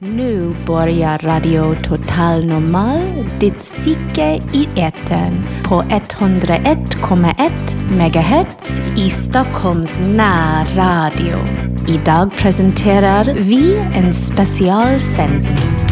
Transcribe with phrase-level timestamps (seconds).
[0.00, 3.00] Nu börjar Radio Total Normal,
[3.40, 7.50] ditt psyke i etern på 101,1
[7.90, 11.36] MHz i Stockholms närradio.
[11.88, 15.88] Idag presenterar vi en specialsändning.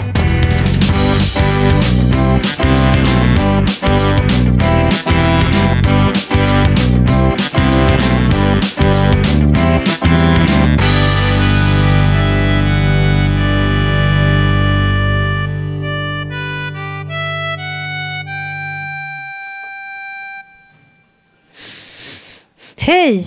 [22.87, 23.25] Hej!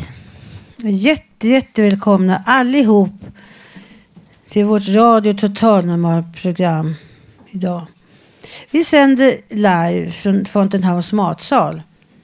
[0.77, 3.11] Jätte, jättevälkomna allihop
[4.49, 6.95] till vårt Radio Totalnormal-program
[7.49, 7.87] idag.
[8.71, 11.81] Vi sänder live från Fountain House matsal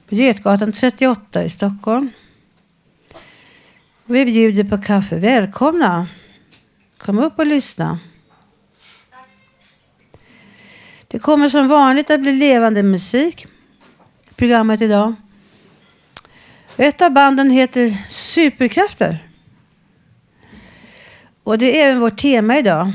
[0.08, 2.10] på Götgatan 38 i Stockholm.
[4.04, 5.16] Vi bjuder på kaffe.
[5.18, 6.06] Välkomna!
[6.98, 7.98] Kom upp och lyssna.
[11.08, 13.46] Det kommer som vanligt att bli levande musik
[14.30, 15.14] i programmet idag.
[16.78, 19.18] Ett av banden heter Superkrafter.
[21.42, 22.92] Och det är även vårt tema idag.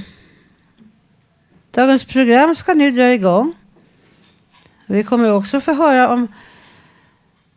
[1.72, 3.54] Dagens program ska nu dra igång.
[4.86, 6.34] Vi kommer också få höra om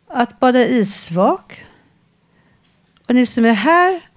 [0.07, 1.65] att bada isvak.
[3.07, 4.09] Och ni som är här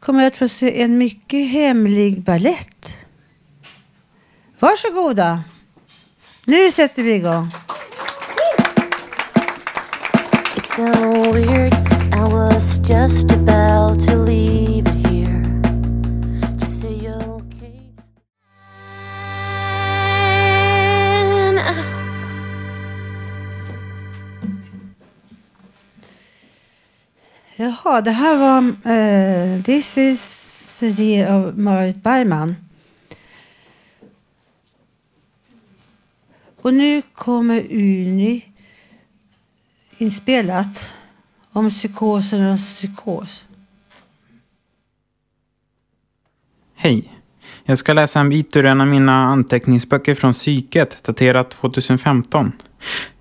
[0.00, 2.96] kommer att få se en mycket hemlig ballett.
[4.58, 5.42] Varsågoda.
[6.44, 7.50] Nu sätter vi igång.
[10.56, 11.72] It's so weird.
[12.12, 15.42] I was just about to leave it here.
[16.58, 17.80] Just say okay.
[27.56, 32.56] Jaha, det här var eh, This is the year av Marit Bergman.
[36.62, 38.44] Och nu kommer Uni
[39.98, 40.92] inspelat
[41.56, 43.46] om psykosernas psykos.
[46.74, 47.12] Hej.
[47.64, 52.52] Jag ska läsa en bit ur en av mina anteckningsböcker från psyket, daterat 2015.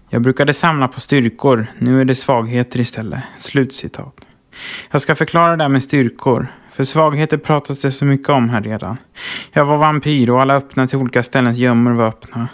[0.10, 3.24] Jag brukade samla på styrkor, nu är det svagheter istället.
[3.38, 4.14] Slutcitat.
[4.92, 8.62] Jag ska förklara det här med styrkor, för svagheter pratas det så mycket om här
[8.62, 8.98] redan.
[9.52, 12.48] Jag var vampyr och alla öppna till olika ställens gömmor var öppna.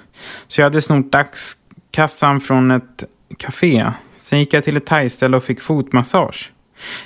[0.48, 3.04] Så jag hade snott dagskassan från ett
[3.38, 3.92] café.
[4.32, 6.52] Sen gick jag till ett thaiställe och fick fotmassage.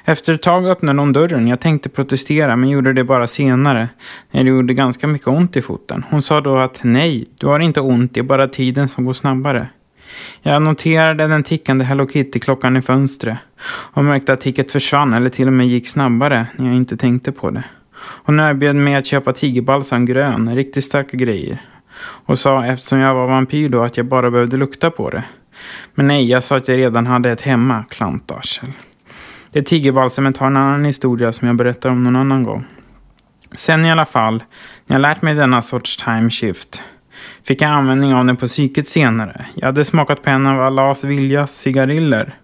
[0.05, 1.47] Efter ett tag öppnade hon dörren.
[1.47, 3.89] Jag tänkte protestera men gjorde det bara senare.
[4.31, 6.05] När det gjorde ganska mycket ont i foten.
[6.09, 9.13] Hon sa då att nej, du har inte ont, det är bara tiden som går
[9.13, 9.67] snabbare.
[10.41, 13.37] Jag noterade den tickande Hello Kitty-klockan i fönstret
[13.67, 17.31] och märkte att ticket försvann eller till och med gick snabbare när jag inte tänkte
[17.31, 17.63] på det.
[18.25, 21.61] Hon erbjöd mig att köpa tigerbalsam grön, riktigt starka grejer.
[22.25, 25.23] Och sa eftersom jag var vampyr då att jag bara behövde lukta på det.
[25.95, 28.71] Men nej, jag sa att jag redan hade ett hemma, klantarsel.
[29.51, 32.65] Det tigerbalsamet har en annan historia som jag berättar om någon annan gång.
[33.53, 34.43] Sen i alla fall,
[34.85, 36.81] när jag lärt mig denna sorts time shift,
[37.43, 39.45] fick jag användning av den på psyket senare.
[39.55, 42.35] Jag hade smakat på en av Allahs Viljas cigariller.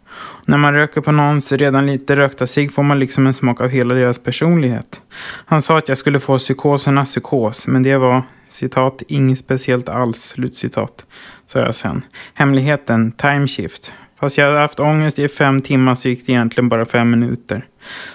[0.46, 3.70] När man röker på någons redan lite rökta cigg får man liksom en smak av
[3.70, 5.02] hela deras personlighet.
[5.46, 10.22] Han sa att jag skulle få psykosernas psykos, men det var citat, inget speciellt alls,
[10.24, 11.06] slutcitat,
[11.48, 12.02] sa jag sen.
[12.34, 13.94] Hemligheten, timeshift.
[14.20, 17.68] Fast jag hade haft ångest i fem timmar så gick det egentligen bara fem minuter.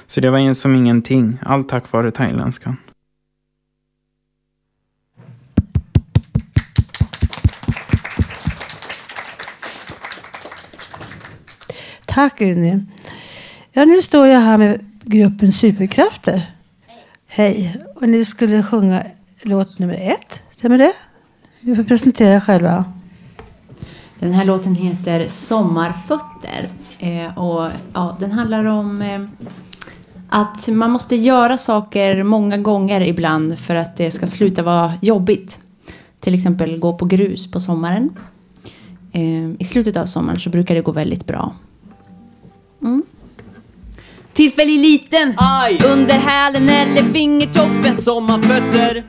[0.07, 2.77] Så det var en som ingenting, allt tack vare thailändskan.
[12.07, 12.81] Tack Uni.
[13.73, 16.43] Ja, nu står jag här med gruppen Superkrafter.
[17.27, 17.81] Hej.
[17.95, 19.07] Och ni skulle sjunga
[19.43, 20.43] låt nummer ett.
[20.51, 20.93] Stämmer det?
[21.61, 22.85] Ni får presentera er själva.
[24.19, 26.69] Den här låten heter Sommarfötter.
[26.99, 29.21] Eh, och, ja, den handlar om eh,
[30.29, 35.61] att man måste göra saker många gånger ibland för att det ska sluta vara jobbigt.
[36.21, 38.11] Till exempel gå på grus på sommaren.
[39.13, 41.55] Eh, I slutet av sommaren så brukar det gå väldigt bra.
[42.83, 43.03] Mm.
[44.37, 45.79] Tillfällig liten Aj!
[45.85, 47.99] under hälen eller fingertoppen.
[47.99, 49.05] Sommarfötter,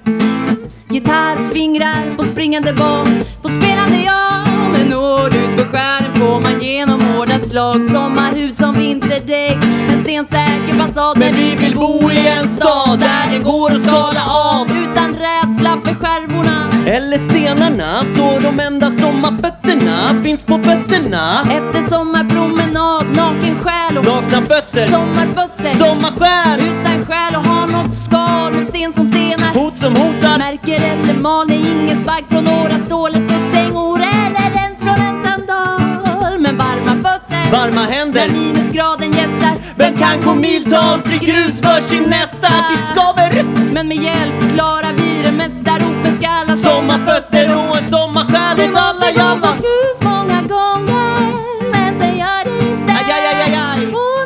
[0.89, 3.07] Gitarrfingrar på springande bak
[3.41, 4.46] På spelande ja
[4.77, 7.89] Men når ut på stjärnen får man genom hårda slag.
[7.91, 9.57] Sommarhud som vinterdäck
[9.91, 14.23] En stensäker fasad men vi vill bo i en stad där det går att skala
[14.25, 14.67] av.
[14.83, 16.67] Utan rädsla för skärvorna.
[16.87, 21.41] Eller stenarna, så de enda sommarfötterna finns på fötterna.
[21.41, 25.69] Efter sommarpromenad, naken själ och Nakna fötter, sommarfötter.
[25.69, 29.53] Sommarskär Utan själ och har något skal mot sten som stenar.
[29.53, 31.51] Hot som hotar, Märker eller mal.
[31.51, 33.26] Ingen spark från några stålet
[37.51, 39.53] Varma händer när minusgraden gästar.
[39.75, 42.47] Vem kan gå miltals i grus för sin nästa?
[42.47, 45.71] Det skaver Men med hjälp klarar vi det mesta.
[45.71, 50.41] Ropen ska alla Sommarfötter och en sommarsjäl åt alla måste gå jalla på grus många
[50.41, 51.17] gånger
[51.71, 54.16] Men sen gör det inte Aj, aj, aj, aj,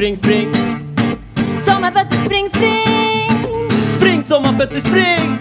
[0.00, 0.48] spring, spring.
[1.60, 2.86] Sommarfötter, spring, spring.
[3.96, 5.38] Spring sommarfötter spring.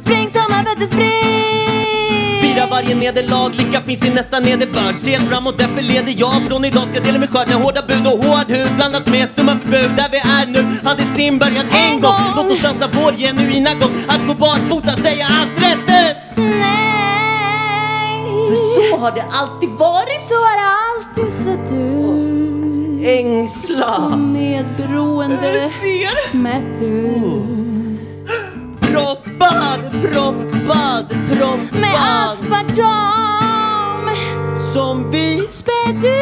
[0.00, 2.42] Spring, sommarfötter, spring.
[2.42, 5.00] Fira varje nederlag, lycka finns i nästa nederbörd.
[5.00, 6.42] Ser framåt, därför leder jag.
[6.48, 8.68] Från idag ska dela med skörd När hårda bud och hård hud.
[8.76, 9.90] Blandas med stumma förbud.
[9.96, 11.66] Där vi är nu hade sin början.
[11.70, 12.20] En gång.
[12.36, 13.94] Låt oss dansa vår genuina gång.
[14.08, 16.88] Att gå barfota, säga allt rätt nu Nej.
[18.48, 20.20] För så har det alltid varit.
[20.20, 22.33] Så har det alltid sett ut
[23.06, 24.16] Ängsla.
[24.16, 26.36] Medberoende Ser.
[26.36, 27.42] mätt ut
[28.80, 31.80] Proppad, proppad, proppad.
[31.80, 34.10] Med aspartam.
[34.72, 36.14] Som vi Spädd ut.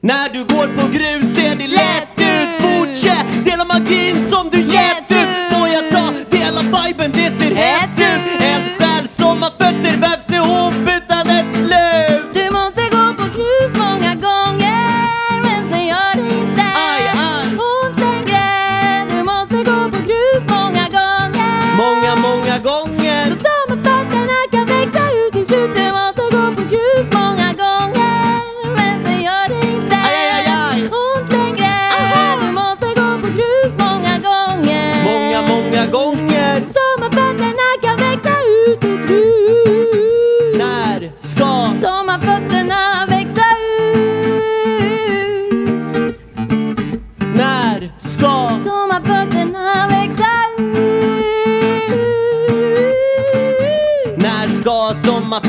[0.00, 2.62] När du går på grus ser det lätt ut.
[2.62, 5.52] Fortsätt, dela magin som du gett ut.
[5.52, 8.42] Får jag ta, dela viben, det ser hett ut.
[8.42, 11.01] Eldsjäl, sommarfötter vävs ihop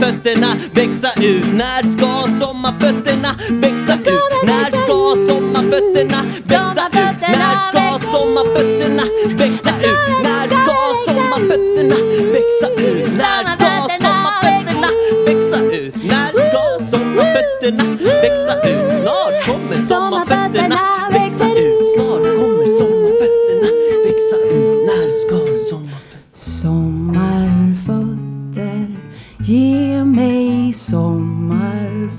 [0.04, 1.54] sommarfötterna växa ut?
[1.54, 4.46] När ska sommarfötterna växa ut?
[4.46, 6.18] När ska sommarfötterna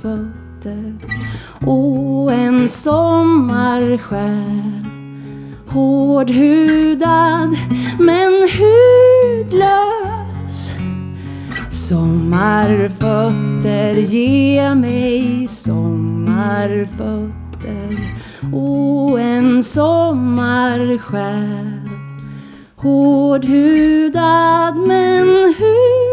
[0.02, 0.94] fötter.
[1.66, 4.84] Och en sommarsjäl
[5.68, 7.56] Hårdhudad
[7.98, 10.72] men hudlös.
[11.70, 17.34] Sommarfötter, ge mig sommarfötter.
[18.52, 21.80] Och en sommarsjäl
[22.76, 26.03] Hårdhudad men hudlös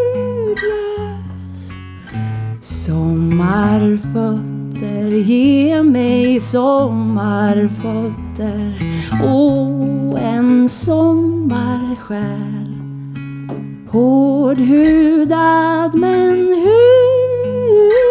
[2.86, 8.74] Sommarfötter, ge mig sommarfötter
[9.24, 12.78] och en sommarsjäl
[13.92, 18.11] Hårdhudad men hur?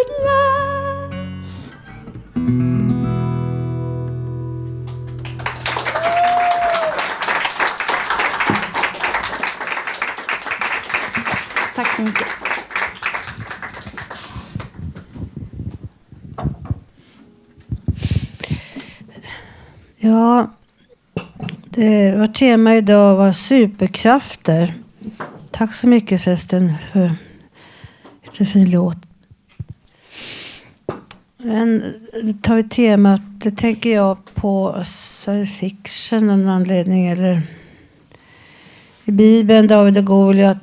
[20.02, 20.50] Ja,
[21.64, 24.75] det var tema idag var superkrafter.
[25.50, 27.12] Tack så mycket förresten för
[28.38, 28.97] en fin låt.
[31.38, 37.07] Men då tar vi temat, det tänker jag på science fiction av någon anledning.
[37.07, 37.42] Eller
[39.04, 40.59] i Bibeln, David och Goliat.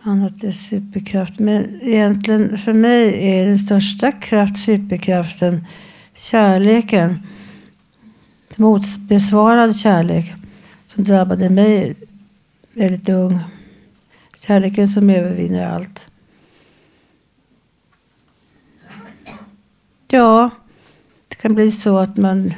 [0.00, 1.38] Annat är superkraft.
[1.38, 5.66] Men egentligen för mig är den största kraft superkraften
[6.14, 7.18] kärleken.
[8.56, 10.34] Motbesvarad kärlek
[10.86, 11.96] som drabbade mig
[12.72, 13.38] väldigt ung.
[14.40, 16.08] Kärleken som övervinner allt.
[20.08, 20.50] Ja,
[21.28, 22.54] det kan bli så att man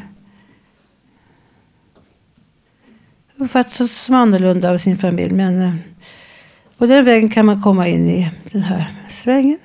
[3.37, 5.35] uppfattas som annorlunda av sin familj.
[5.35, 5.75] Men eh,
[6.77, 9.59] på den vägen kan man komma in i den här svängen.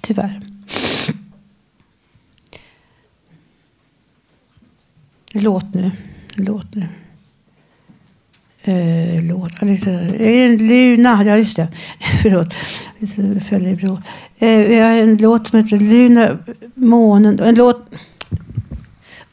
[0.00, 0.45] Tyvärr.
[5.40, 5.90] Låt nu.
[6.34, 6.86] Låt nu.
[8.62, 9.52] Eh, låt.
[9.60, 9.66] ja,
[10.18, 11.24] En Luna.
[11.26, 11.68] Ja, just det.
[12.22, 12.54] Förlåt.
[13.48, 14.02] Följer i.
[14.38, 16.38] Eh, vi har en låt som heter Luna,
[16.74, 17.40] månen.
[17.40, 17.90] En låt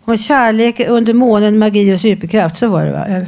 [0.05, 2.57] om kärlek under månen, magi och superkraft.
[2.57, 3.05] Så var det va?
[3.05, 3.27] Eller?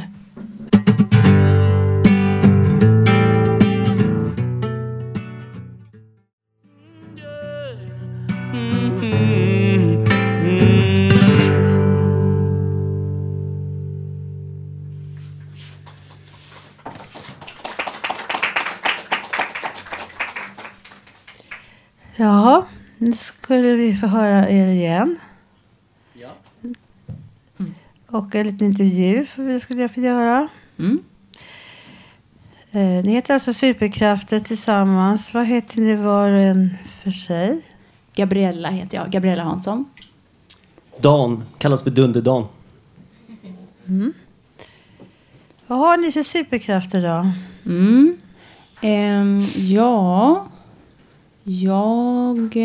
[23.96, 25.18] Vi få höra er igen.
[28.06, 30.48] Och en liten intervju för vi skulle jag få göra.
[30.78, 31.02] Mm.
[32.70, 35.34] Eh, ni heter alltså Superkrafter tillsammans.
[35.34, 37.62] Vad heter ni var och en för sig?
[38.14, 39.84] Gabriella heter jag, Gabriella Hansson.
[41.00, 42.46] Dan kallas för Dunderdan.
[45.66, 47.30] Vad har ni för superkrafter då?
[47.70, 48.16] Mm.
[48.80, 50.46] Ehm, ja,
[51.44, 52.56] jag...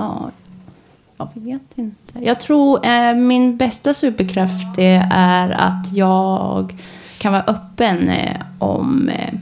[0.00, 2.20] Ja, jag vet inte.
[2.20, 6.74] Jag tror eh, min bästa superkraft det är att jag
[7.18, 9.34] kan vara öppen eh, om eh,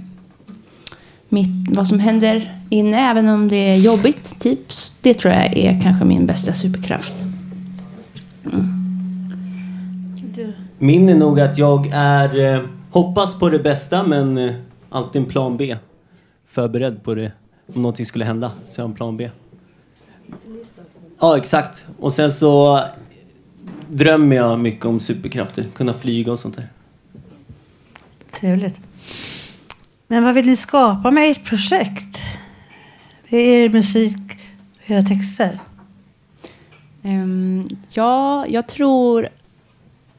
[1.28, 4.40] mitt, vad som händer inne, även om det är jobbigt.
[4.40, 4.68] Typ.
[5.02, 7.12] Det tror jag är kanske min bästa superkraft.
[8.52, 8.74] Mm.
[10.78, 14.54] Min är nog att jag är, eh, hoppas på det bästa men eh,
[14.90, 15.76] alltid en plan B.
[16.48, 17.32] Förberedd på det
[17.74, 18.52] om någonting skulle hända.
[18.68, 19.30] Så jag har en plan B.
[21.18, 21.87] Ja, exakt.
[21.99, 22.85] Och sen så
[23.90, 25.66] drömmer jag mycket om superkrafter.
[25.75, 26.68] Kunna flyga och sånt där.
[28.30, 28.80] Trevligt.
[30.06, 32.18] Men vad vill ni skapa med ert projekt?
[33.28, 34.16] Det är er musik
[34.78, 35.58] och era texter.
[37.02, 39.28] Ehm, ja, jag tror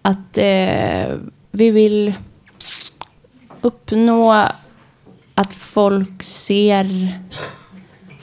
[0.02, 1.18] att eh,
[1.52, 2.14] vi vill
[3.62, 4.48] uppnå
[5.36, 7.20] att folk ser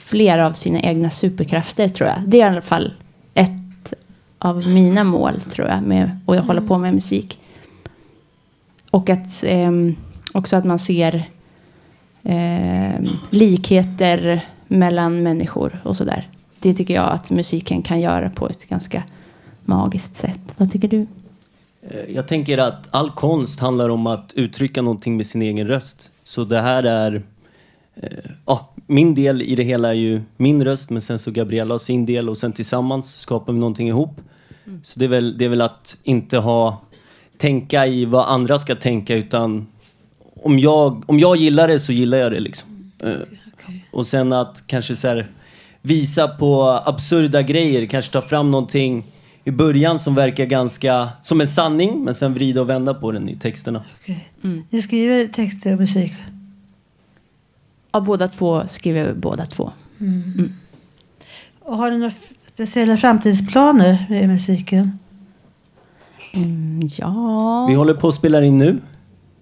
[0.07, 2.21] fler av sina egna superkrafter, tror jag.
[2.27, 2.93] Det är i alla fall
[3.33, 3.93] ett
[4.39, 7.39] av mina mål, tror jag, med att jag håller på med musik.
[8.91, 9.95] Och att ehm,
[10.33, 11.25] också att man ser
[12.23, 16.27] ehm, likheter mellan människor och sådär.
[16.59, 19.03] Det tycker jag att musiken kan göra på ett ganska
[19.65, 20.39] magiskt sätt.
[20.57, 21.07] Vad tycker du?
[21.81, 26.09] Eh, Jag tänker att all konst handlar om att uttrycka någonting med sin egen röst.
[26.23, 27.23] Så det här är...
[27.95, 28.09] eh,
[28.45, 31.79] Ja, min del i det hela är ju min röst, men sen så Gabriella har
[31.79, 34.21] sin del och sen tillsammans skapar vi någonting ihop.
[34.83, 36.81] Så det är, väl, det är väl att inte ha...
[37.37, 39.67] Tänka i vad andra ska tänka, utan
[40.43, 42.91] om jag, om jag gillar det så gillar jag det liksom.
[43.03, 43.11] Eh,
[43.91, 45.31] Och sen att kanske så här,
[45.81, 49.03] visa på absurda grejer, kanske ta fram någonting
[49.43, 53.29] i början som verkar ganska som en sanning, men sen vrida och vända på den
[53.29, 53.83] i texterna.
[54.01, 54.29] Okej.
[54.69, 56.11] Ni skriver texter och musik.
[57.97, 59.71] Ja, båda två skriver båda två.
[61.59, 62.13] Och har ni några
[62.53, 64.99] speciella framtidsplaner med musiken?
[66.33, 67.65] Mm, ja.
[67.69, 68.81] Vi håller på att spela in nu,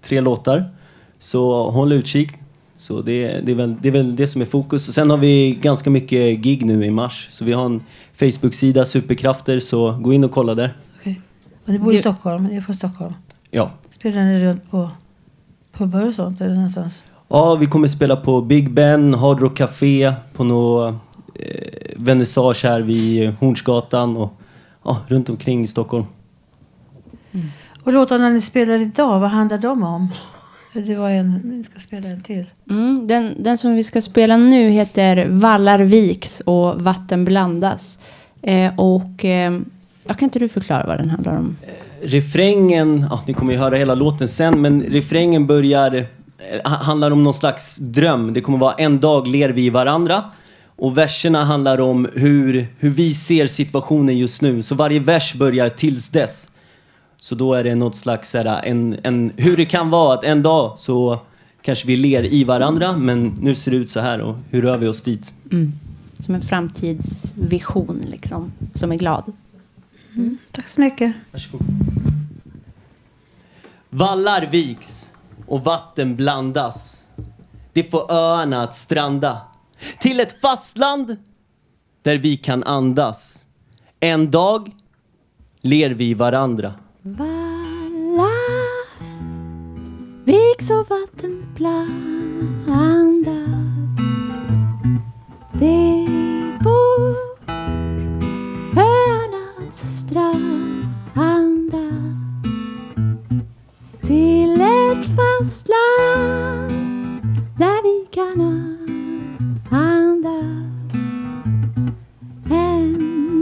[0.02, 0.70] tre låtar.
[1.18, 2.32] Så håll utkik.
[2.76, 4.88] Så det, det, är väl, det är väl det som är fokus.
[4.88, 7.26] Och sen har vi ganska mycket gig nu i mars.
[7.30, 7.82] Så vi har en
[8.14, 10.76] Facebook-sida, Superkrafter, så gå in och kolla där.
[11.00, 11.20] Okej.
[11.64, 12.44] Och ni bor i Du- Stockholm?
[12.44, 13.14] Ni är från Stockholm?
[13.50, 13.70] Ja.
[13.90, 14.90] Spelar ni runt på
[15.72, 16.40] pubbar och sånt?
[16.40, 17.04] Eller någonstans?
[17.28, 20.94] Ja, vi kommer spela på Big Ben, Hard Rock Café, på något
[21.34, 24.32] eh, vernissage här vid Hornsgatan och
[24.84, 26.04] ja, runt omkring i Stockholm.
[27.84, 30.08] Och låtarna ni spelar idag, vad handlar de om?
[30.72, 32.44] Det var en, ni ska spela en till.
[32.70, 38.10] Mm, den, den som vi ska spela nu heter Vallar viks och Vatten blandas.
[38.42, 39.58] Eh, och eh,
[40.06, 41.56] jag kan inte du förklara vad den handlar om?
[42.02, 46.04] Refrängen, ja, ni kommer ju höra hela låten sen, men refrängen börjar, eh,
[46.64, 48.32] handlar om någon slags dröm.
[48.32, 50.24] Det kommer vara en dag ler vi i varandra.
[50.76, 54.62] Och verserna handlar om hur, hur vi ser situationen just nu.
[54.62, 56.50] Så varje vers börjar tills dess.
[57.18, 60.42] Så då är det något slags, här, en, en, hur det kan vara att en
[60.42, 61.20] dag så
[61.62, 64.76] kanske vi ler i varandra, men nu ser det ut så här och hur rör
[64.76, 65.32] vi oss dit?
[65.52, 65.72] Mm.
[66.20, 69.32] Som en framtidsvision liksom, som är glad.
[70.50, 71.12] Tack så mycket.
[71.32, 71.66] Varsågod.
[73.90, 75.12] Vallar viks
[75.46, 77.06] och vatten blandas.
[77.72, 79.40] Det får öarna att stranda
[80.00, 81.16] till ett fastland
[82.02, 83.44] där vi kan andas.
[84.00, 84.72] En dag
[85.60, 86.74] ler vi varandra.
[87.02, 88.30] Valla
[90.24, 92.96] viks och vatten blandas
[95.58, 96.06] Det
[96.62, 97.16] får
[98.76, 100.65] öarnas stranda
[105.38, 106.70] fastland
[107.58, 108.40] där vi kan
[109.70, 110.96] andas.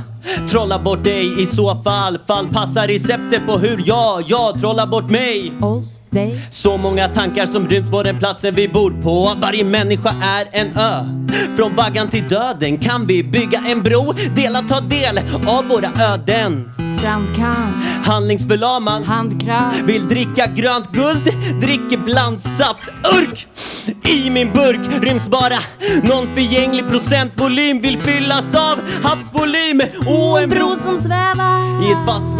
[0.49, 2.19] Trolla bort dig i så fall.
[2.27, 5.51] Fall passar receptet på hur jag, jag trollar bort mig.
[5.61, 6.41] Oss, dig.
[6.49, 9.33] Så många tankar som ryms på den platsen vi bor på.
[9.41, 11.05] Varje människa är en ö.
[11.57, 14.13] Från vaggan till döden kan vi bygga en bro.
[14.35, 15.17] Dela ta del
[15.47, 16.69] av våra öden.
[16.97, 19.03] Strandkant, Handlingsförlamad.
[19.03, 19.81] Handkraft.
[19.81, 21.25] Vill dricka grönt guld,
[21.61, 22.89] dricker blandsaft
[23.19, 23.47] Urk!
[24.09, 25.59] I min burk ryms bara
[26.03, 27.81] någon förgänglig procentvolym.
[27.81, 29.81] Vill fyllas av havsvolym.
[30.07, 31.87] Och en bro som svävar.
[31.87, 32.37] i ett fast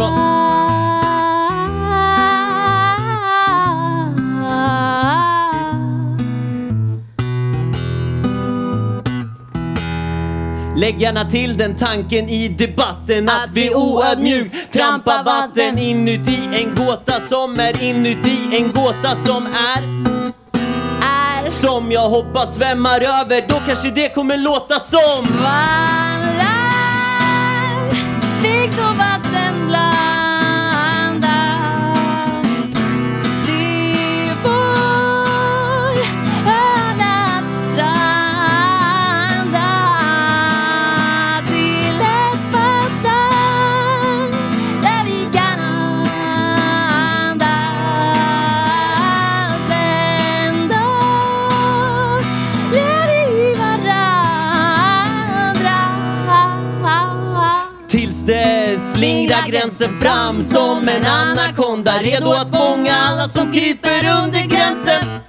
[10.76, 16.74] Lägg gärna till den tanken i debatten att, Att vi oödmjukt trampar vatten inuti en
[16.74, 20.04] gåta som är inuti en gåta som är
[21.44, 23.44] är som jag hoppas svämmar över.
[23.48, 26.03] Då kanske det kommer låta som vallar
[59.78, 65.20] gränsen fram som en anakonda redo att fånga alla som kryper under gränsen.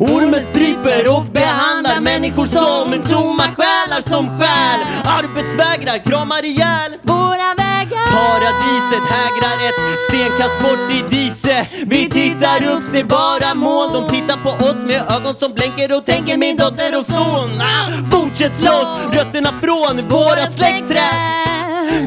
[0.00, 4.80] Ormen stryper och behandlar människor som tomma själar som stjäl.
[5.04, 6.92] Arbetsvägrar, kramar ihjäl.
[7.02, 8.06] Våra vägar.
[8.16, 13.92] Paradiset hägrar ett stenkast bort i dise Vi tittar upp, ser bara moln.
[13.92, 17.60] De tittar på oss med ögon som blänker och tänker min dotter och son.
[17.60, 21.59] Ah, Fortsätt slåss, rötterna från våra släktträd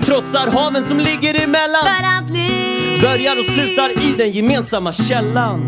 [0.05, 1.85] Trotsar haven som ligger emellan.
[1.85, 3.01] För att liv.
[3.01, 5.59] Börjar och slutar i den gemensamma källan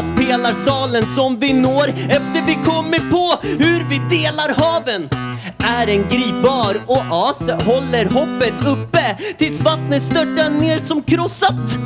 [0.00, 5.08] Hoppas pelarsalen som vi når efter vi kommit på hur vi delar haven
[5.58, 11.78] är en gripbar oas håller hoppet uppe tills vattnet störtar ner som krossat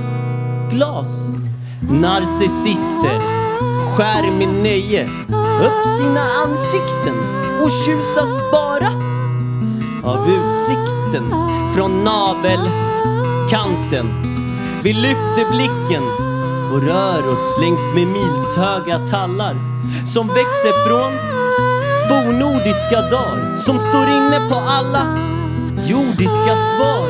[0.70, 1.08] glas.
[1.90, 3.20] Narcissister
[3.96, 5.04] skär med nöje
[5.64, 7.14] upp sina ansikten
[7.62, 8.88] och tjusas bara
[10.04, 11.34] av utsikten
[11.74, 14.22] från navelkanten.
[14.82, 16.23] Vi lyfter blicken
[16.74, 19.56] och rör oss längs med milshöga tallar
[20.06, 21.12] som växer från
[22.08, 25.18] fornordiska dagar som står inne på alla
[25.86, 27.08] jordiska svar.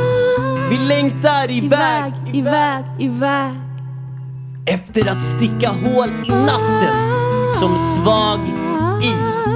[0.71, 3.55] Vi längtar iväg, Iväg, iväg, iväg
[4.67, 6.97] efter att sticka hål i natten
[7.61, 8.41] som svag
[9.03, 9.47] is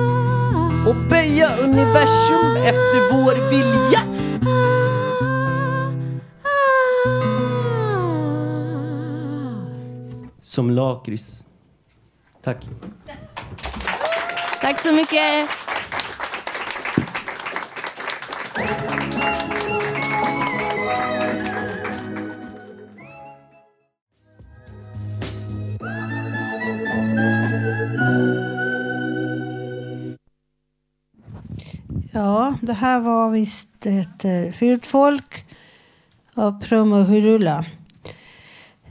[0.88, 4.00] och böja universum efter vår vilja.
[10.58, 11.44] Som lakrits.
[12.42, 12.68] Tack.
[14.60, 15.48] Tack så mycket.
[32.12, 35.46] Ja, det här var visst ett eh, fult folk
[36.34, 37.64] av Prum och Hurula.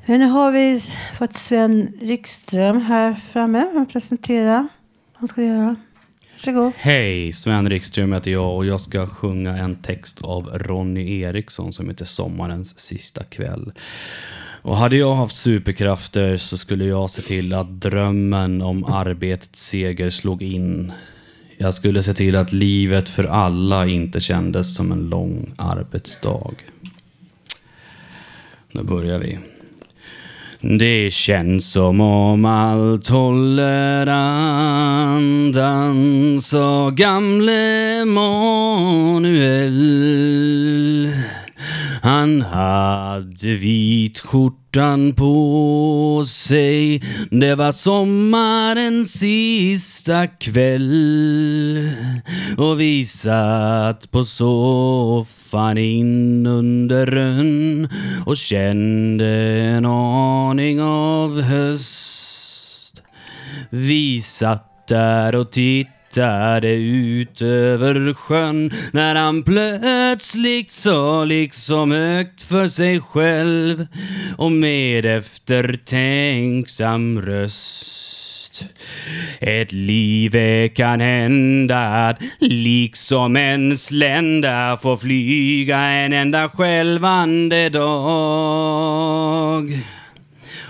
[0.09, 0.83] Men nu har vi
[1.17, 5.75] fått Sven Rikström här framme att presentera vad han ska göra.
[6.31, 6.71] Varsågod.
[6.77, 11.89] Hej, Sven Rikström heter jag och jag ska sjunga en text av Ronny Eriksson som
[11.89, 13.71] heter Sommarens sista kväll.
[14.61, 20.09] Och hade jag haft superkrafter så skulle jag se till att drömmen om arbetets seger
[20.09, 20.91] slog in.
[21.57, 26.51] Jag skulle se till att livet för alla inte kändes som en lång arbetsdag.
[28.71, 29.39] Nu börjar vi.
[30.61, 35.61] Det känns som om allt håller andan,
[36.41, 39.77] sa gamle Manuel.
[42.07, 47.01] Han hade vit skjortan på sig.
[47.31, 51.89] Det var sommarens sista kväll.
[52.57, 57.89] Och vi satt på soffan in under rön
[58.25, 59.27] och kände
[59.61, 63.01] en aning av höst.
[63.69, 65.96] Vi satt där och tittade
[66.65, 73.87] ut över sjön när han plötsligt sa liksom högt för sig själv
[74.37, 78.63] och med eftertänksam röst.
[79.39, 89.71] Ett liv är kan hända att liksom en slända får flyga en enda skälvande dag.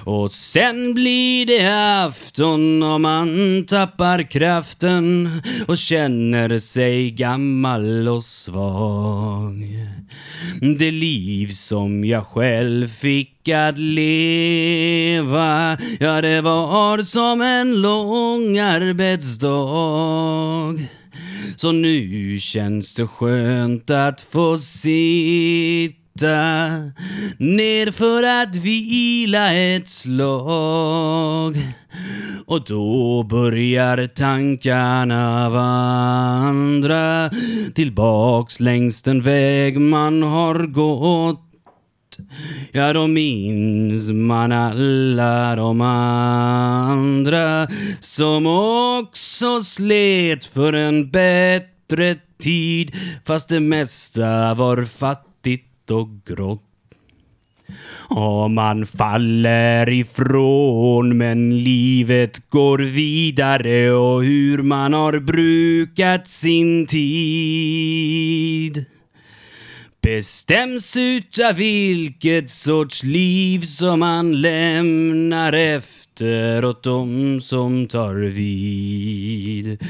[0.08, 1.68] Och sen blir det
[2.06, 5.32] afton och man tappar kraften
[5.68, 9.68] och känner sig gammal och svag.
[10.78, 14.08] Det liv som jag själv fick att leva,
[16.00, 19.48] ja det var som en lång arbetsdag.
[21.56, 26.07] Så nu känns det skönt att få sitta
[27.38, 31.58] ner för att vila ett slag.
[32.46, 37.30] Och då börjar tankarna vandra
[37.76, 41.44] tillbaks längs den väg man har gått.
[42.72, 47.68] Ja, då minns man alla de andra
[48.00, 48.46] som
[49.00, 55.37] också slet för en bättre tid fast det mesta var fattigt
[55.92, 56.64] och grått.
[58.10, 68.86] Och man faller ifrån men livet går vidare och hur man har brukat sin tid
[70.02, 75.97] bestäms utav vilket sorts liv som man lämnar efter
[76.64, 79.84] åt dem som tar vid.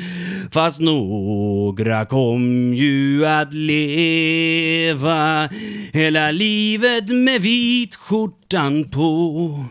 [0.51, 5.49] Fast några kom ju att leva
[5.93, 9.65] hela livet med vitskjortan på.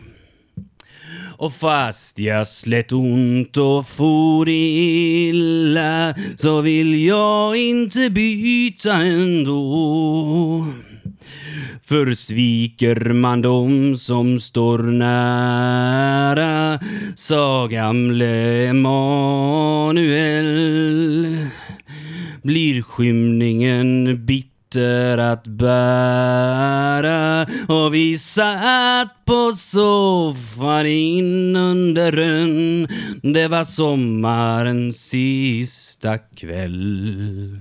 [1.37, 10.65] Och fast jag slet ont och for illa så vill jag inte byta ändå.
[11.87, 16.79] För sviker man dem som står nära,
[17.15, 20.47] sa gamle Emanuel,
[22.43, 32.87] blir skymningen bitter att bära och vi satt på soffan in under rön.
[33.33, 37.57] Det var sommarens sista kväll.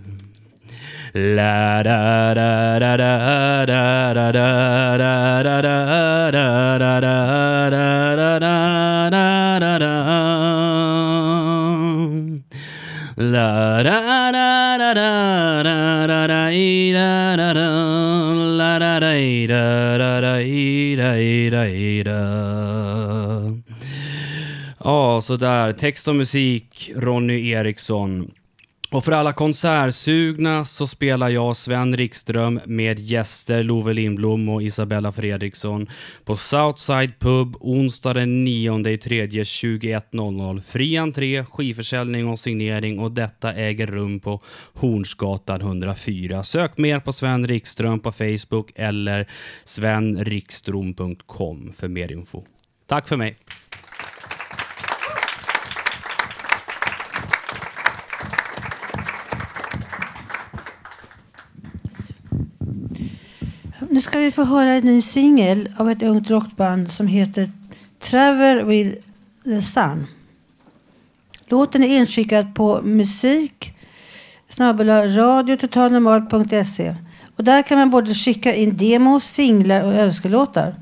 [1.18, 6.60] La da da da da da da da da da da
[7.00, 8.58] da da da da da
[9.08, 9.94] da da da
[13.16, 17.64] La da da da da da da da i da da da
[18.58, 20.40] la da da da da da
[21.00, 22.36] da da da
[24.84, 25.72] Ja, sådär.
[25.72, 28.30] Text och musik Ronny Eriksson.
[28.96, 35.12] Och för alla konsertsugna så spelar jag Sven Rikström med gäster Love Lindblom och Isabella
[35.12, 35.86] Fredriksson
[36.24, 40.62] på Southside Pub onsdag den 9 i 21.00.
[40.62, 46.44] Fri entré, skivförsäljning och signering och detta äger rum på Hornsgatan 104.
[46.44, 49.28] Sök mer på Sven Rikström på Facebook eller
[49.64, 52.44] svenrikstrom.com för mer info.
[52.86, 53.36] Tack för mig.
[63.96, 67.50] Nu ska vi få höra en ny singel av ett ungt rockband som heter
[67.98, 68.96] Travel with
[69.44, 70.06] the Sun.
[71.46, 73.76] Låten är inskickad på musik
[74.58, 76.94] radiototalnormal.se
[77.36, 80.74] och där kan man både skicka in demos, singlar och önskelåtar.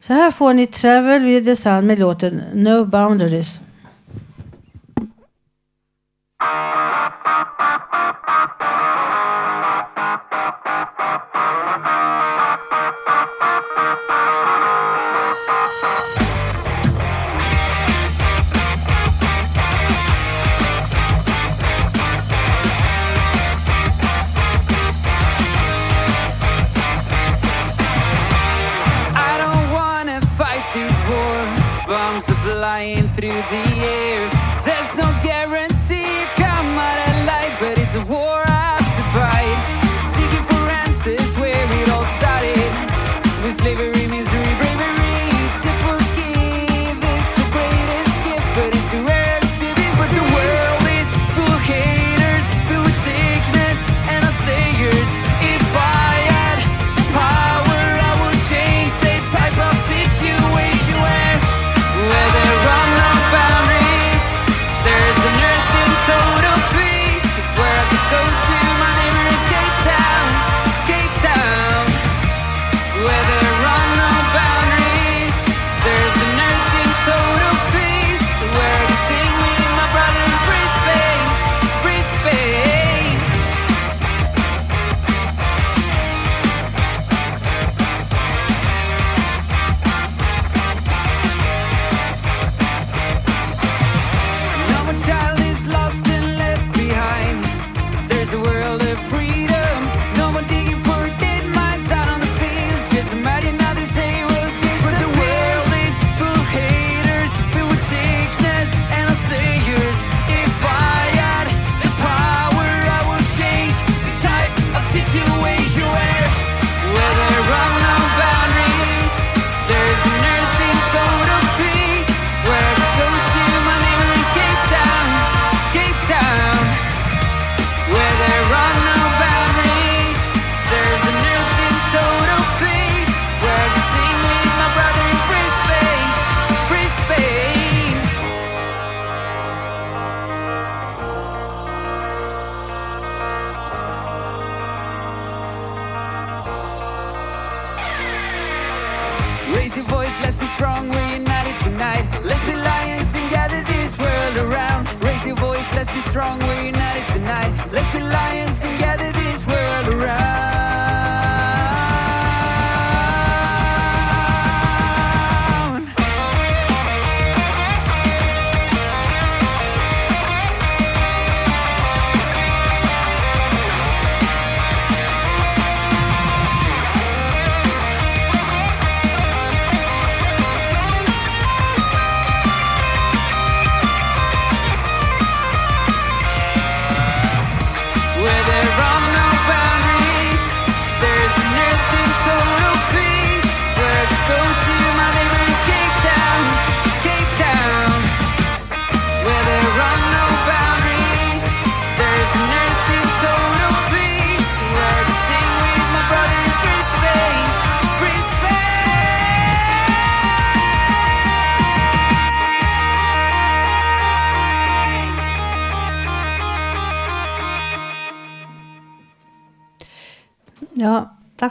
[0.00, 3.60] Så här får ni Travel with the Sun med låten No Boundaries.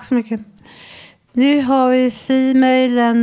[0.07, 0.41] så mycket.
[1.33, 3.15] Nu har vi Female,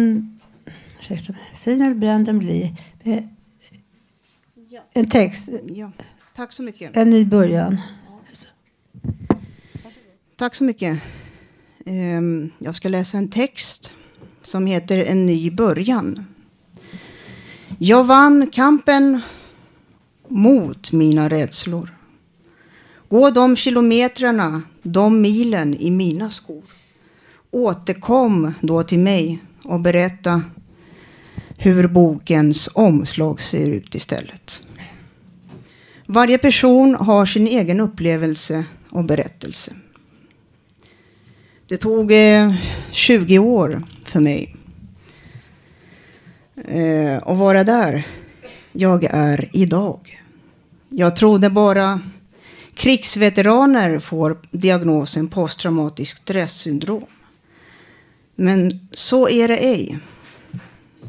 [1.00, 2.76] ursäkta mig, female Brand blir.
[3.04, 3.24] Eh,
[4.92, 5.48] en text.
[5.68, 5.90] Ja.
[6.36, 6.96] Tack så mycket.
[6.96, 7.80] En ny början.
[10.36, 11.00] Tack så mycket.
[11.86, 13.92] Ehm, jag ska läsa en text
[14.42, 16.26] som heter En ny början.
[17.78, 19.20] Jag vann kampen
[20.28, 21.90] mot mina rädslor.
[23.08, 26.62] Gå de kilometrarna de milen i mina skor.
[27.50, 30.42] Återkom då till mig och berätta
[31.58, 34.66] hur bokens omslag ser ut istället.
[36.06, 39.72] Varje person har sin egen upplevelse och berättelse.
[41.66, 42.54] Det tog eh,
[42.90, 44.56] 20 år för mig
[46.64, 48.06] eh, att vara där
[48.72, 50.20] jag är idag.
[50.88, 52.00] Jag trodde bara
[52.74, 57.06] Krigsveteraner får diagnosen posttraumatisk stressyndrom.
[58.34, 59.98] Men så är det ej.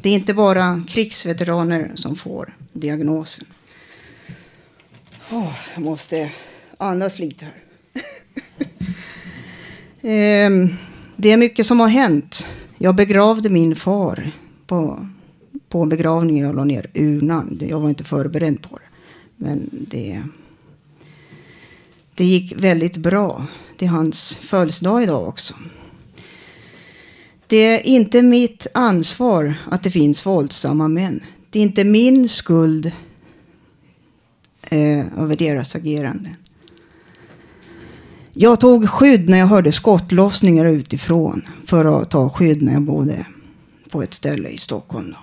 [0.02, 3.46] Det är inte bara krigsveteraner som får diagnosen.
[5.30, 6.30] Oh, jag måste
[6.78, 7.54] andas lite här.
[10.08, 10.74] Ehm,
[11.16, 12.48] det är mycket som har hänt.
[12.78, 14.30] Jag begravde min far
[14.66, 15.06] på,
[15.68, 16.46] på begravningen.
[16.46, 17.60] Jag la ner urnan.
[17.68, 18.84] Jag var inte förberedd på det.
[19.36, 20.22] Men det
[22.16, 23.46] det gick väldigt bra.
[23.78, 25.54] Det är hans födelsedag idag också.
[27.46, 31.20] Det är inte mitt ansvar att det finns våldsamma män.
[31.50, 32.92] Det är inte min skuld
[34.62, 36.36] eh, över deras agerande.
[38.32, 43.26] Jag tog skydd när jag hörde skottlossningar utifrån för att ta skydd när jag bodde
[43.90, 45.10] på ett ställe i Stockholm.
[45.10, 45.18] Då.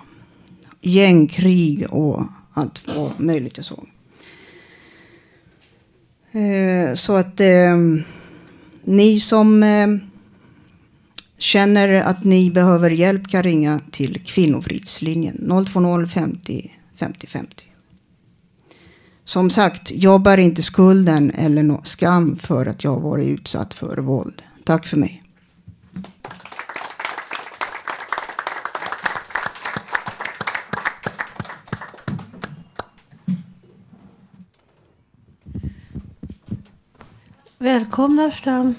[0.80, 3.93] Gängkrig och allt vad möjligt jag såg.
[6.34, 7.76] Eh, så att eh,
[8.84, 9.88] ni som eh,
[11.38, 17.64] känner att ni behöver hjälp kan ringa till Kvinnofridslinjen 020 50 50 50.
[19.24, 23.74] Som sagt, jag bär inte skulden eller no skam för att jag har varit utsatt
[23.74, 24.42] för våld.
[24.64, 25.23] Tack för mig.
[37.64, 38.74] Välkomna fram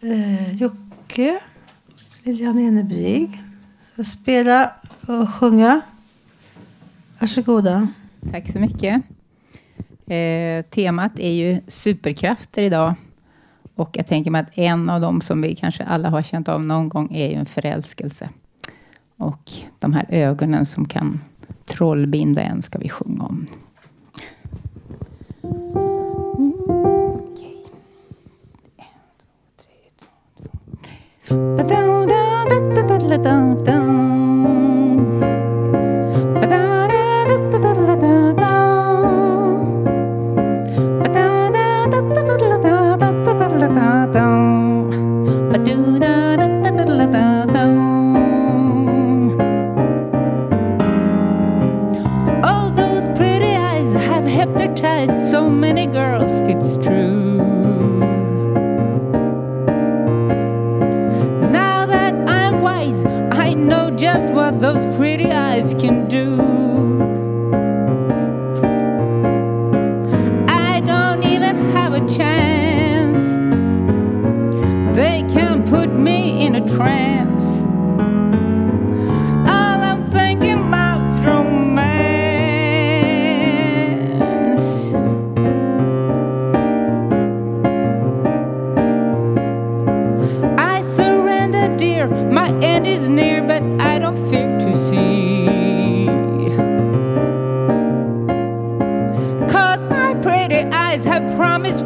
[0.00, 1.40] eh, Jocke,
[2.22, 3.42] Lilian Enebring.
[4.04, 4.72] Spela
[5.06, 5.80] och sjunga.
[7.18, 7.88] Varsågoda.
[8.32, 9.02] Tack så mycket.
[10.06, 12.94] Eh, temat är ju superkrafter idag.
[13.74, 16.64] Och jag tänker mig att en av dem som vi kanske alla har känt av
[16.64, 18.28] någon gång är ju en förälskelse.
[19.16, 21.20] Och de här ögonen som kan
[21.64, 23.46] trollbinda en ska vi sjunga om.
[31.28, 31.56] Två, tre.
[31.56, 34.10] Ba-dum-dum-da-da-da-da-dum.
[34.10, 34.15] Oh,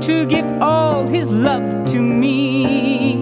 [0.00, 3.18] to give all his love to me.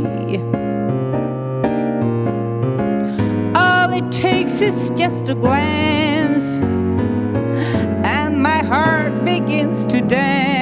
[3.54, 6.60] All it takes is just a glance,
[8.06, 10.57] and my heart begins to dance.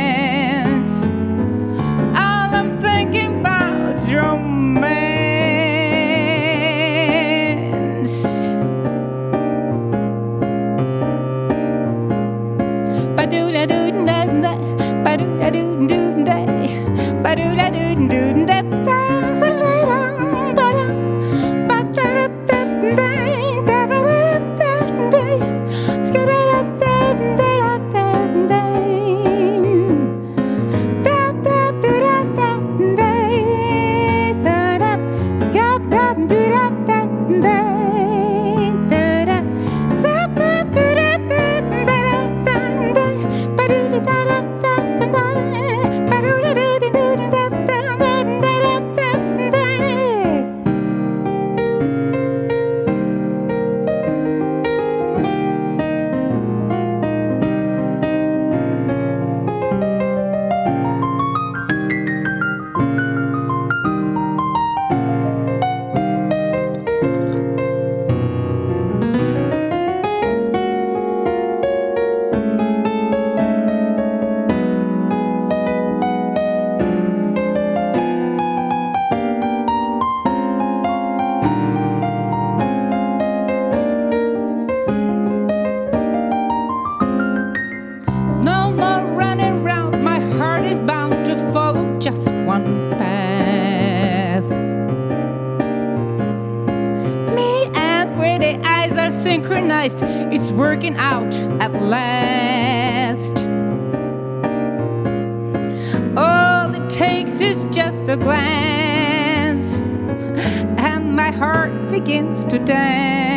[111.14, 113.35] My heart begins to dance.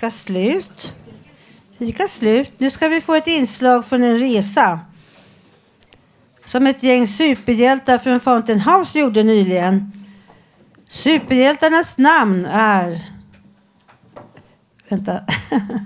[0.00, 0.94] Fika slut.
[1.78, 2.52] Fika slut.
[2.58, 4.80] Nu ska vi få ett inslag från en resa.
[6.44, 9.92] Som ett gäng superhjältar från Fountain House gjorde nyligen.
[10.88, 13.02] Superhjältarnas namn är...
[14.88, 15.24] Vänta.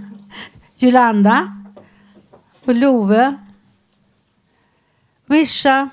[0.77, 1.65] Jolanda.
[2.65, 3.37] Och Love.
[5.27, 5.89] Mischa.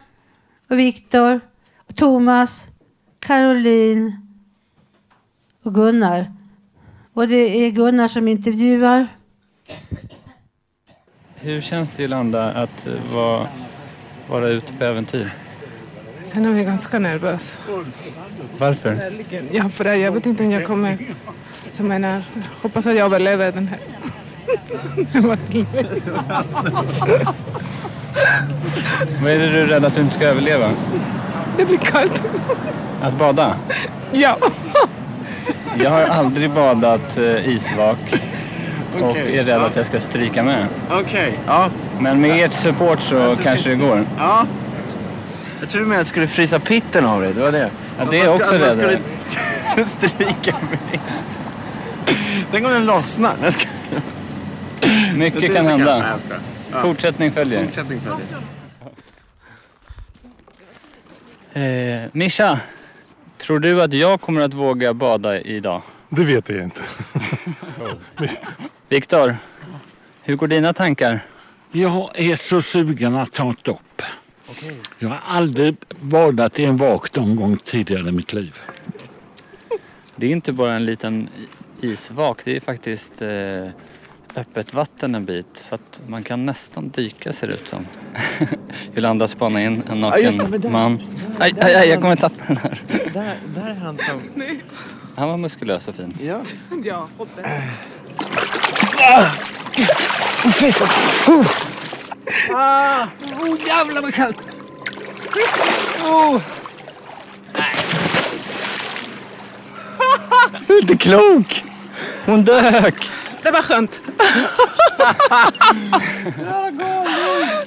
[0.69, 1.41] Och Viktor.
[1.89, 2.67] Och Thomas.
[3.19, 4.27] Caroline.
[5.63, 6.40] Och Gunnar.
[7.13, 7.35] Och det
[7.65, 9.07] är Gunnar som intervjuar.
[11.35, 13.47] Hur känns det Jolanda att vara,
[14.29, 15.33] vara ute på äventyr?
[16.21, 17.59] Sen är jag ganska nervös.
[18.57, 19.13] Varför?
[19.51, 20.97] Ja, för det, jag vet inte om jag kommer...
[21.71, 22.23] Så menar,
[22.61, 23.79] hoppas att jag överlever den här.
[29.21, 30.71] Vad är det du är rädd att du inte ska överleva?
[31.57, 32.23] det blir kallt.
[33.01, 33.57] Att bada?
[34.11, 34.37] Ja.
[35.79, 37.97] Jag har aldrig badat eh, isvak
[38.93, 40.67] och Okej, är rädd att jag ska stryka med.
[40.89, 41.69] Okej, ja.
[41.99, 44.05] Men med ert support så kanske det går.
[44.17, 44.45] Ja.
[45.59, 47.69] Jag trodde med att jag skulle frysa pitten av dig, det var det.
[47.99, 50.99] Ja, det är jag också rädd skulle stryka mig.
[52.51, 53.33] Tänk om den lossnar.
[53.43, 53.67] Jag ska...
[55.15, 56.19] Mycket kan hända.
[56.71, 56.81] Ja.
[56.81, 57.65] Fortsättning följer.
[57.65, 58.27] Fortsättning följer.
[61.53, 62.59] Eh, Mischa,
[63.41, 65.81] tror du att jag kommer att våga bada idag?
[66.09, 66.81] Det vet jag inte.
[68.89, 69.37] Viktor,
[70.21, 71.25] hur går dina tankar?
[71.71, 74.01] Jag är så sugen att ta ett dopp.
[74.99, 78.59] Jag har aldrig badat i en vak någon gång tidigare i mitt liv.
[80.15, 81.29] Det är inte bara en liten
[81.81, 83.67] isvak, det är faktiskt eh,
[84.35, 87.85] öppet vatten en bit så att man kan nästan dyka ser det ut som.
[88.95, 91.01] Jolanda spanar in en Ja, naken men där- man.
[91.39, 92.81] Aj, aj, aj, jag kommer tappa den här.
[93.13, 94.21] Där, där är han som...
[95.15, 96.13] Han var muskulös och fin.
[96.23, 96.41] Ja.
[96.83, 97.45] Ja, hoppas.
[102.53, 103.05] Ah,
[103.41, 104.37] oh, jävlar vad kallt!
[106.03, 106.41] Oh.
[110.67, 111.63] Du är inte klok!
[112.25, 113.09] Hon dök!
[113.43, 114.01] Det var skönt.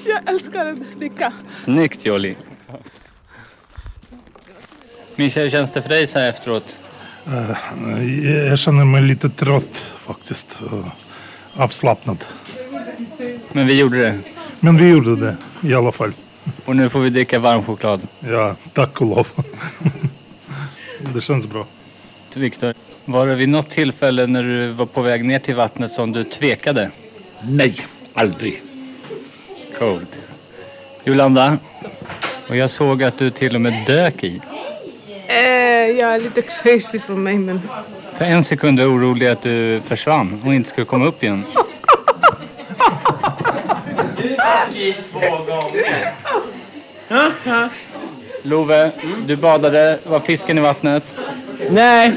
[0.07, 0.85] jag älskar den.
[1.01, 1.33] Lycka.
[1.47, 2.35] Snyggt Jolly.
[5.17, 6.65] Mischa, hur känns det för dig så här efteråt?
[7.27, 10.61] Eh, Jag känner mig lite trött faktiskt.
[11.57, 12.25] Avslappnad.
[13.53, 14.19] Men vi gjorde det.
[14.61, 15.37] Men vi gjorde det
[15.69, 16.13] i alla fall.
[16.65, 18.03] Och nu får vi dricka varm choklad.
[18.21, 19.29] Ja, tack och lov.
[21.15, 21.67] Det känns bra.
[22.35, 22.75] Viktor,
[23.05, 26.25] var det vid något tillfälle när du var på väg ner till vattnet som du
[26.25, 26.91] tvekade?
[27.43, 28.63] Nej, aldrig.
[29.79, 30.19] Coolt.
[31.05, 31.59] Jolanda,
[32.49, 34.41] och jag såg att du till och med dök i.
[35.27, 35.37] Eh,
[35.99, 37.61] jag är lite crazy från mig, men
[38.19, 41.45] För en sekund var jag orolig att du försvann och inte skulle komma upp igen.
[44.17, 44.29] Du
[44.79, 46.13] gick i två gånger.
[48.43, 48.91] Love,
[49.27, 49.99] du badade.
[50.05, 51.05] Var fisken i vattnet?
[51.71, 52.13] Nej.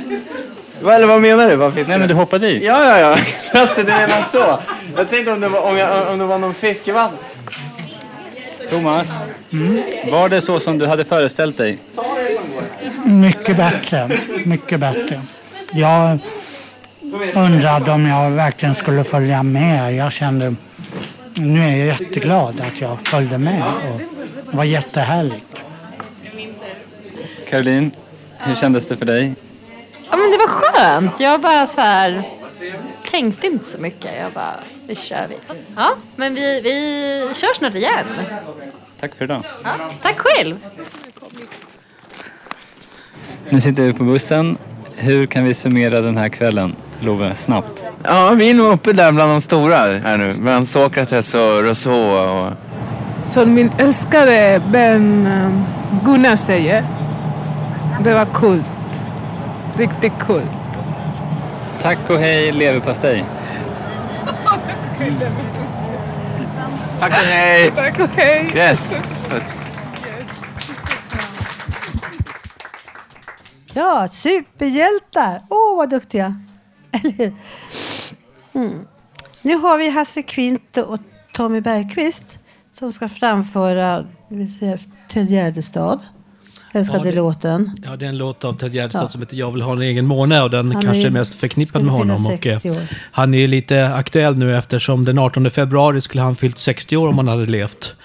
[0.82, 1.56] Vad- Eller vad menar du?
[1.56, 2.66] Vad finns Nej, men du hoppade i.
[2.66, 3.18] Ja, ja, ja.
[3.60, 4.60] Alltså, du menar så.
[4.96, 7.20] Jag tänkte om det var, om jag, om det var någon fisk i vattnet.
[8.70, 9.08] Thomas,
[10.12, 11.78] var det så som du hade föreställt dig?
[13.06, 14.20] Mycket bättre.
[14.46, 15.22] Mycket bättre.
[15.74, 16.18] Jag
[17.36, 19.96] undrade om jag verkligen skulle följa med.
[19.96, 20.56] Jag kände,
[21.36, 23.64] nu är jag jätteglad att jag följde med.
[23.94, 24.02] Och
[24.52, 25.56] det var jättehärligt.
[27.50, 27.92] Caroline,
[28.38, 29.34] hur kändes det för dig?
[30.18, 31.20] Men det var skönt.
[31.20, 32.24] Jag bara så här
[33.12, 34.12] tänkte inte så mycket.
[34.22, 34.56] Jag bara,
[34.88, 35.36] nu kör vi.
[35.76, 38.06] Ja, men vi, vi kör snart igen.
[39.00, 39.44] Tack för idag.
[39.64, 39.70] Ja,
[40.02, 40.56] tack själv.
[43.50, 44.58] Nu sitter vi på bussen.
[44.96, 47.36] Hur kan vi summera den här kvällen, Love?
[47.36, 47.84] Snabbt.
[48.04, 50.34] Ja, vi är nog uppe där bland de stora här nu.
[50.34, 52.54] Bland Sokrates och Rousseau och...
[53.24, 56.86] Som min älskade vän eh, Gunnar säger.
[58.04, 58.77] Det var coolt.
[59.78, 60.52] Riktigt coolt.
[61.82, 63.26] Tack och hej leverpastej.
[67.00, 67.72] Tack och hej!
[67.76, 68.52] Tack och hej!
[68.56, 68.96] Yes!
[69.30, 69.54] Puss.
[73.74, 75.42] Ja, superhjältar.
[75.50, 76.42] Åh, vad duktiga.
[78.54, 78.88] Mm.
[79.42, 81.00] Nu har vi Hasse Kvint och
[81.34, 82.40] Tommy Bergqvist
[82.74, 84.06] som ska framföra
[85.10, 86.00] Ted Gärdestad.
[86.78, 87.76] Älskade Ja, det- låten.
[87.86, 89.10] Ja, det är en låt av Ted Gärdestad Ja.
[89.10, 91.36] som heter Jag vill ha en egen måne och den Han kanske är- är mest
[91.36, 92.26] förknippad med honom.
[92.26, 92.76] Och, 60 eh,
[93.12, 97.18] han är lite aktuell nu eftersom den 18 februari skulle han fyllt 60 år om
[97.18, 97.96] han hade levt.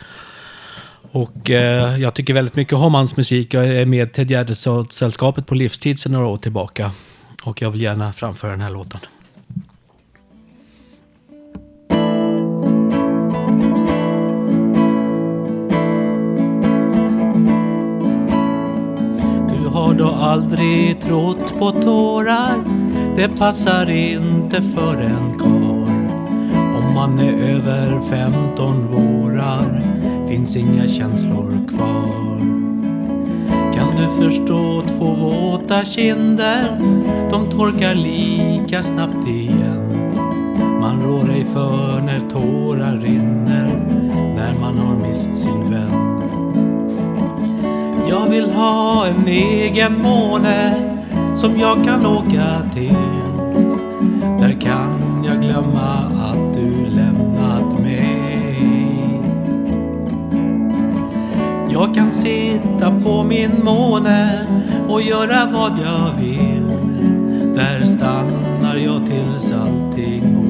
[1.12, 3.54] Och eh, jag tycker väldigt mycket om hans musik.
[3.54, 6.90] Jag är med Ted Gärdestad-sällskapet på livstid sedan några år tillbaka.
[7.44, 9.00] Och jag vill gärna framföra den här låten.
[19.92, 22.64] Har då aldrig trott på tårar?
[23.16, 25.92] Det passar inte för en karl.
[26.78, 29.82] Om man är över 15 vårar
[30.28, 32.38] Finns inga känslor kvar.
[33.74, 36.78] Kan du förstå två våta kinder?
[37.30, 40.10] De torkar lika snabbt igen.
[40.80, 43.70] Man rår ej för när tårar rinner
[44.36, 46.01] När man har mist sin vän
[48.32, 50.74] vill ha en egen måne
[51.36, 52.96] som jag kan åka till.
[54.38, 59.20] Där kan jag glömma att du lämnat mig.
[61.70, 64.46] Jag kan sitta på min måne
[64.88, 66.66] och göra vad jag vill.
[67.54, 70.41] Där stannar jag tills allting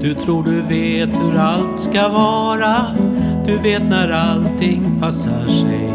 [0.00, 2.86] Du tror du vet hur allt ska vara.
[3.46, 5.90] Du vet när allting passar sig.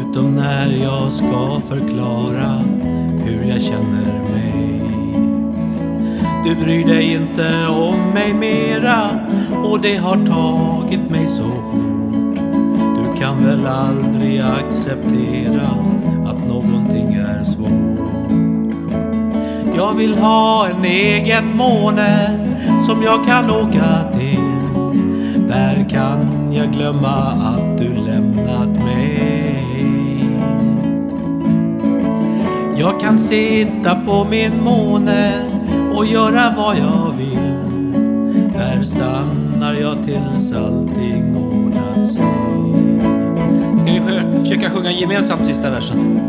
[0.00, 2.62] Utom när jag ska förklara
[3.24, 4.80] hur jag känner mig.
[6.44, 9.10] Du bryr dig inte om mig mera.
[9.64, 12.36] Och det har tagit mig så hårt.
[12.96, 15.68] Du kan väl aldrig acceptera
[16.26, 18.04] att någonting är svårt.
[19.76, 22.43] Jag vill ha en egen måne
[22.80, 24.54] som jag kan åka till.
[25.48, 29.64] Där kan jag glömma att du lämnat mig.
[32.76, 35.32] Jag kan sitta på min måne
[35.94, 37.54] och göra vad jag vill.
[38.54, 42.24] Där stannar jag tills allting ordnat sig.
[43.78, 44.00] Ska vi
[44.40, 46.20] försöka sjunga gemensamt sista versen?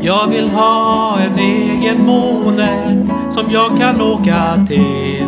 [0.00, 5.26] Jag vill ha en egen måne som jag kan åka till.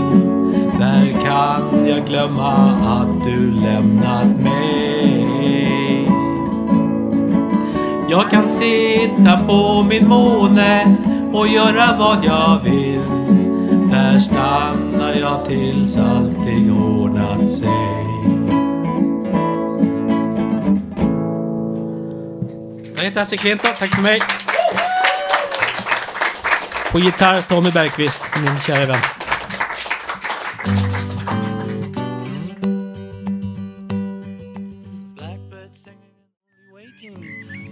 [0.79, 2.53] Där kan jag glömma
[2.83, 6.09] att du lämnat mig.
[8.09, 10.97] Jag kan sitta på min måne
[11.33, 13.01] och göra vad jag vill.
[13.91, 18.07] Där stannar jag tills allting ordnat sig.
[22.97, 24.21] Jag heter Hasse Kvinta, tack för mig.
[26.97, 28.97] På gitarr Tommy Bergqvist, min kära vän.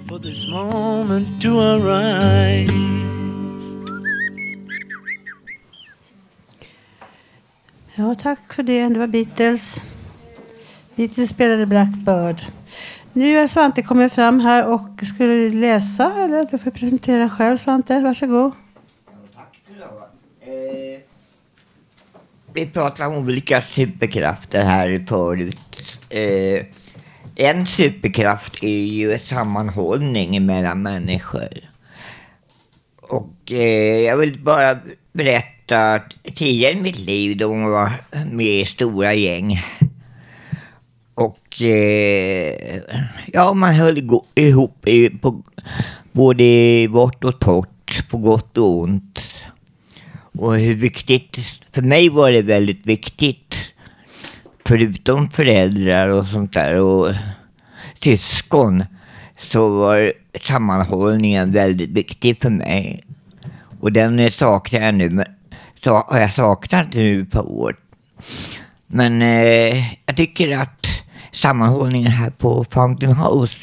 [0.08, 2.72] For this moment to arrive
[7.94, 8.88] Ja, tack för det.
[8.88, 9.82] Det var Beatles.
[10.96, 12.40] Beatles spelade Blackbird.
[13.12, 16.12] Nu har Svante kommit fram här och skulle läsa.
[16.24, 18.00] Eller du får presentera själv Svante.
[18.00, 18.63] Varsågod.
[22.54, 25.98] Vi pratade om olika superkrafter här förut.
[26.10, 26.66] Eh,
[27.36, 31.48] en superkraft är ju sammanhållning mellan människor.
[33.00, 34.78] Och eh, jag vill bara
[35.12, 37.92] berätta att tidigare i mitt liv då jag var
[38.32, 39.62] med i stora gäng.
[41.14, 42.80] Och eh,
[43.32, 45.42] ja, man höll ihop i, på
[46.12, 46.44] både
[46.88, 49.20] vått och torrt, på gott och ont.
[50.38, 51.38] Och hur viktigt,
[51.72, 53.56] för mig var det väldigt viktigt,
[54.64, 57.14] förutom föräldrar och sånt där och
[58.02, 58.84] syskon,
[59.38, 63.04] så var sammanhållningen väldigt viktig för mig.
[63.80, 65.24] Och den saknar jag nu,
[65.84, 67.76] så har jag saknat nu på år.
[68.86, 70.86] Men eh, jag tycker att
[71.30, 73.56] sammanhållningen här på Fountain House.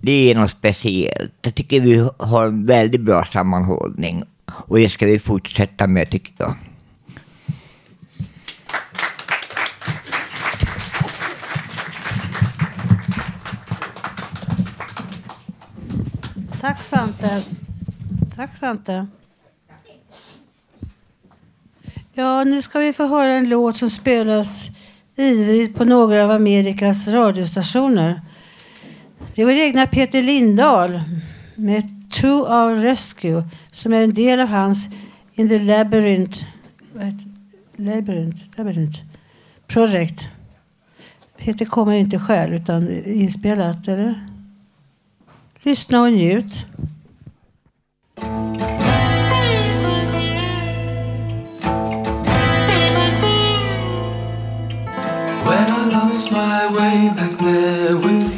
[0.00, 1.34] Det är något speciellt.
[1.42, 4.22] Jag tycker vi har en väldigt bra sammanhållning.
[4.46, 6.56] Och det ska vi fortsätta med tycker jag.
[16.60, 17.42] Tack Svante.
[18.36, 19.06] Tack Svante.
[22.12, 24.68] Ja, nu ska vi få höra en låt som spelas
[25.16, 28.20] ivrigt på några av Amerikas radiostationer.
[29.34, 31.00] Det var egna Peter Lindahl
[31.54, 34.88] med To Our Rescue som är en del av hans
[35.34, 36.44] In the Labyrinth,
[36.94, 37.22] vad
[37.76, 39.00] Labyrinth, Labyrinth
[39.66, 40.28] Project.
[41.38, 44.26] Peter kommer inte själv utan inspelat, eller?
[45.62, 46.66] Lyssna och njut.
[55.44, 58.35] When I lost my way back there with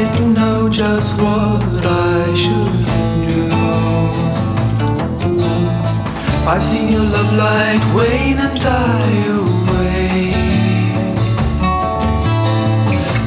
[0.00, 2.84] didn't know just what I should
[3.28, 3.42] do.
[6.48, 10.32] I've seen your love light wane and die away.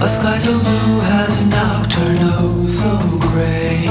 [0.02, 2.94] A sky so blue has now turned oh so
[3.28, 3.84] gray.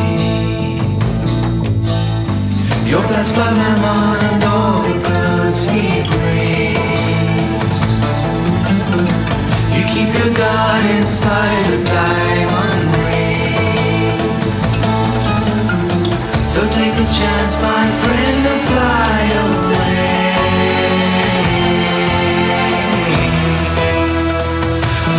[2.88, 6.21] You're blessed by Mammon and all the birds feed
[9.92, 14.18] keep your God inside a diamond ring.
[16.52, 20.12] So take a chance, my friend, and fly away.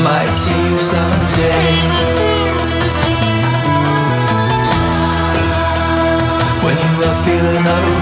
[0.07, 2.23] Might see you someday.
[6.63, 7.92] when you are feeling okay.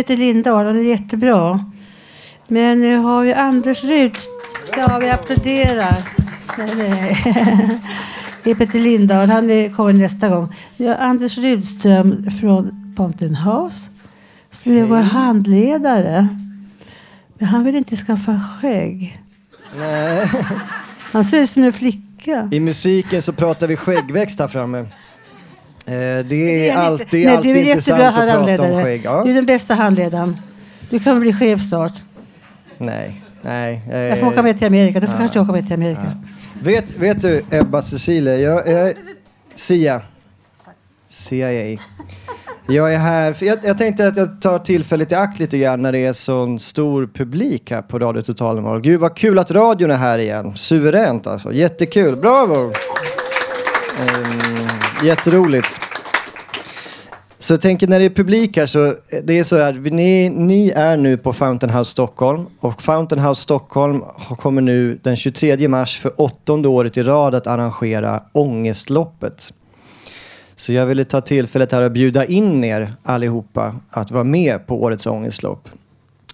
[0.00, 1.64] Peter Lindahl det är jättebra.
[2.48, 4.18] Men nu har vi Anders Rut.
[4.76, 5.96] Ja, vi applåderar.
[8.42, 10.54] Det är Peter Lindahl, han är- kommer nästa gång.
[10.76, 13.90] Vi har Anders Rudström från Fountain House.
[14.50, 16.28] Som är vår handledare.
[17.38, 19.22] Men han vill inte skaffa skägg.
[19.78, 20.30] Nej.
[21.12, 22.48] Han ser ut som en flicka.
[22.52, 24.84] I musiken så pratar vi skäggväxt här framme.
[25.86, 29.02] Eh, Det är, alltid, är Nej, alltid du är intressant att prata om skägg.
[29.04, 29.22] Ja.
[29.24, 30.36] Du är den bästa handledaren.
[30.90, 31.92] Du kan bli chef snart.
[32.78, 33.82] Nej, nej.
[33.88, 35.00] Jag får åka med till Amerika.
[35.00, 35.18] Du får ja.
[35.18, 36.16] kanske åka med till Amerika.
[36.62, 38.94] Vet, vet du, Ebba Cecilia, jag, jag,
[39.54, 40.00] Sia,
[41.08, 41.78] CIA.
[42.68, 45.92] Jag är här, jag, jag tänkte att jag tar tillfället i akt lite grann när
[45.92, 48.80] det är sån stor publik här på Radio Total Normal.
[48.80, 50.54] Gud vad kul att radion är här igen.
[50.56, 52.16] Suveränt alltså, jättekul.
[52.16, 52.72] Bravo!
[54.00, 54.59] Um,
[55.04, 55.80] jätteroligt.
[57.38, 58.92] Så jag tänker när det är publik här så, eh,
[59.24, 63.42] det är så här, ni, ni är nu på Fountain House Stockholm och Fountain House
[63.42, 64.04] Stockholm
[64.38, 69.52] kommer nu den 23 mars för åttonde året i rad att arrangera Ångestloppet.
[70.54, 74.82] Så jag ville ta tillfället här och bjuda in er allihopa att vara med på
[74.82, 75.68] årets ångestlopp.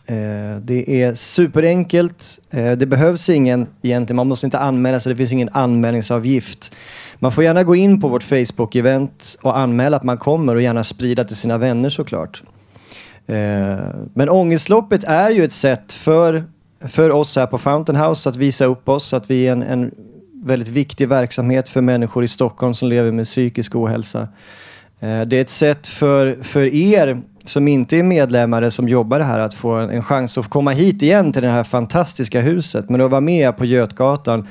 [0.06, 2.40] Eh, det är superenkelt.
[2.50, 6.74] Eh, det behövs ingen egentligen, man måste inte anmäla sig, det finns ingen anmälningsavgift.
[7.18, 10.84] Man får gärna gå in på vårt Facebook-event och anmäla att man kommer och gärna
[10.84, 12.42] sprida till sina vänner såklart.
[13.26, 13.76] Eh,
[14.14, 16.44] men ångestloppet är ju ett sätt för,
[16.80, 19.90] för oss här på Fountain House att visa upp oss, att vi är en, en
[20.44, 24.28] väldigt viktig verksamhet för människor i Stockholm som lever med psykisk ohälsa.
[25.00, 29.38] Eh, det är ett sätt för, för er som inte är medlemmar som jobbar här
[29.38, 32.90] att få en, en chans att komma hit igen till det här fantastiska huset.
[32.90, 34.48] Men att vara med på Götgatan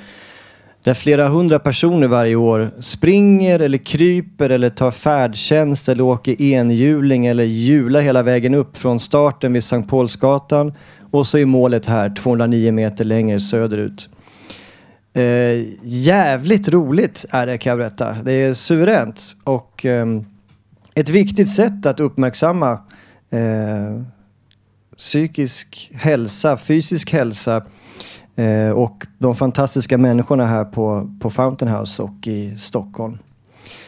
[0.86, 7.26] där flera hundra personer varje år springer eller kryper eller tar färdtjänst eller åker enhjuling
[7.26, 10.74] eller hjular hela vägen upp från starten vid Sankt Paulsgatan
[11.12, 14.10] och så är målet här 209 meter längre söderut.
[15.14, 18.18] Eh, jävligt roligt är det kan jag berätta.
[18.24, 20.06] Det är suveränt och eh,
[20.96, 22.72] ett viktigt sätt att uppmärksamma
[23.30, 24.02] eh,
[24.98, 27.66] psykisk hälsa, fysisk hälsa
[28.36, 33.18] eh, och de fantastiska människorna här på, på Fountain House och i Stockholm.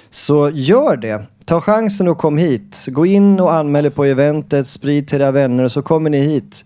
[0.09, 1.23] Så gör det.
[1.45, 2.85] Ta chansen och kom hit.
[2.87, 6.17] Gå in och anmäl er på eventet, sprid till era vänner och så kommer ni
[6.17, 6.65] hit.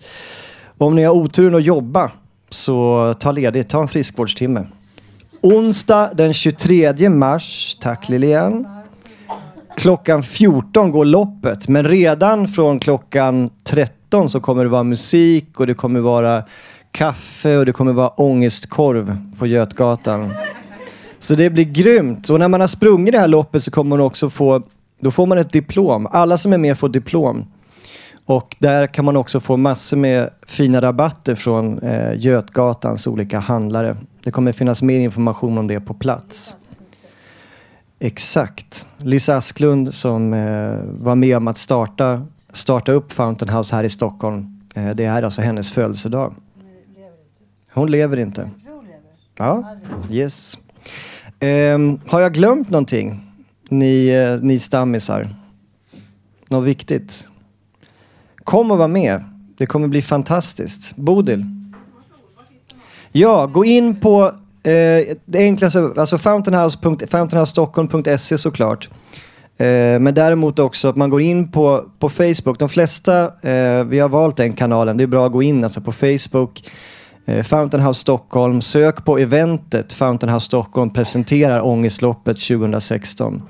[0.77, 2.11] Om ni har oturen att jobba
[2.49, 4.65] så ta ledigt, ta en friskvårdstimme.
[5.41, 8.67] Onsdag den 23 mars, tack Lilian.
[9.75, 15.67] Klockan 14 går loppet, men redan från klockan 13 så kommer det vara musik och
[15.67, 16.43] det kommer vara
[16.91, 20.33] kaffe och det kommer vara ångestkorv på Götgatan.
[21.19, 22.29] Så det blir grymt.
[22.29, 24.63] Och när man har sprungit det här loppet så kommer man också få,
[24.99, 26.07] då får man ett diplom.
[26.11, 27.45] Alla som är med får diplom.
[28.25, 33.97] Och där kan man också få massor med fina rabatter från eh, Götgatans olika handlare.
[34.23, 36.55] Det kommer finnas mer information om det på plats.
[37.99, 38.87] Exakt.
[38.97, 43.89] Lisa Asklund som eh, var med om att starta, starta upp Fountain House här i
[43.89, 44.59] Stockholm.
[44.75, 46.33] Eh, det är alltså hennes födelsedag.
[47.73, 48.49] Hon lever inte.
[49.37, 49.75] Ja,
[50.11, 50.57] yes.
[51.39, 53.31] Ehm, har jag glömt någonting?
[53.69, 55.35] Ni, eh, ni stammisar?
[56.47, 57.27] Något viktigt?
[58.43, 59.23] Kom och var med.
[59.57, 60.95] Det kommer bli fantastiskt.
[60.95, 61.45] Bodil?
[63.11, 64.23] Ja, gå in på
[64.63, 68.89] eh, det enklaste, alltså fountainhouse.- fountainhousestockholm.se såklart.
[69.57, 72.59] Eh, men däremot också att man går in på, på Facebook.
[72.59, 73.31] De flesta,
[73.85, 76.63] vi har valt den kanalen, det är bra att gå in alltså på Facebook.
[77.31, 83.41] Eh, Fountain House Stockholm, sök på eventet Fountain House Stockholm presenterar Ångestloppet 2016.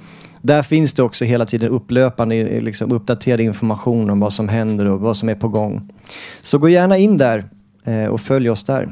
[0.41, 4.85] Där finns det också hela tiden upplöpande eh, liksom, uppdaterad information om vad som händer
[4.85, 5.93] och vad som är på gång.
[6.41, 7.43] Så gå gärna in där
[7.83, 8.89] eh, och följ oss där.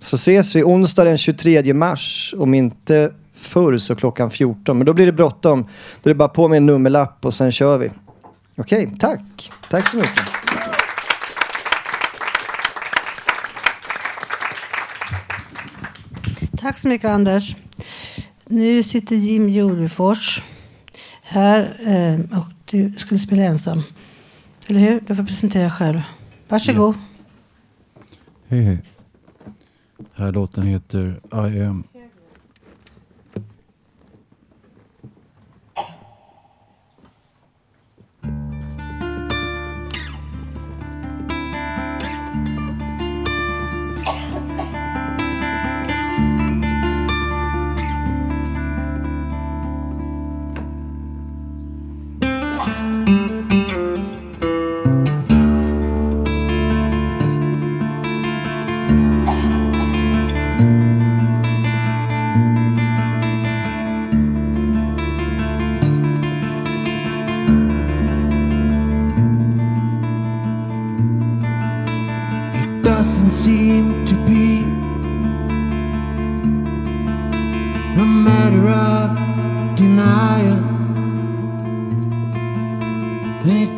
[0.00, 4.78] Så ses vi onsdag den 23 mars, om inte förr så klockan 14.
[4.78, 5.62] Men då blir det bråttom.
[6.02, 7.90] Då är det bara på med en nummerlapp och sen kör vi.
[8.56, 9.52] Okej, tack.
[9.70, 10.39] Tack så mycket.
[16.70, 17.56] Tack så mycket Anders.
[18.46, 20.42] Nu sitter Jim Julefors
[21.22, 23.82] här eh, och du skulle spela ensam.
[24.68, 25.00] Eller hur?
[25.06, 26.02] Du får presentera själv.
[26.48, 26.94] Varsågod.
[28.48, 28.78] Hej hej.
[30.14, 31.84] Här låten heter I am.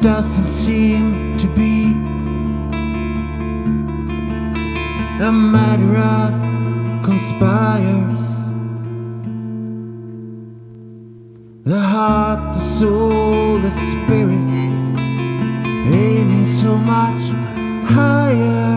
[0.02, 1.92] Doesn't seem to be
[5.22, 8.20] a matter of conspires.
[11.62, 14.50] The heart, the soul, the spirit,
[15.86, 17.20] aiming so much
[17.88, 18.71] higher.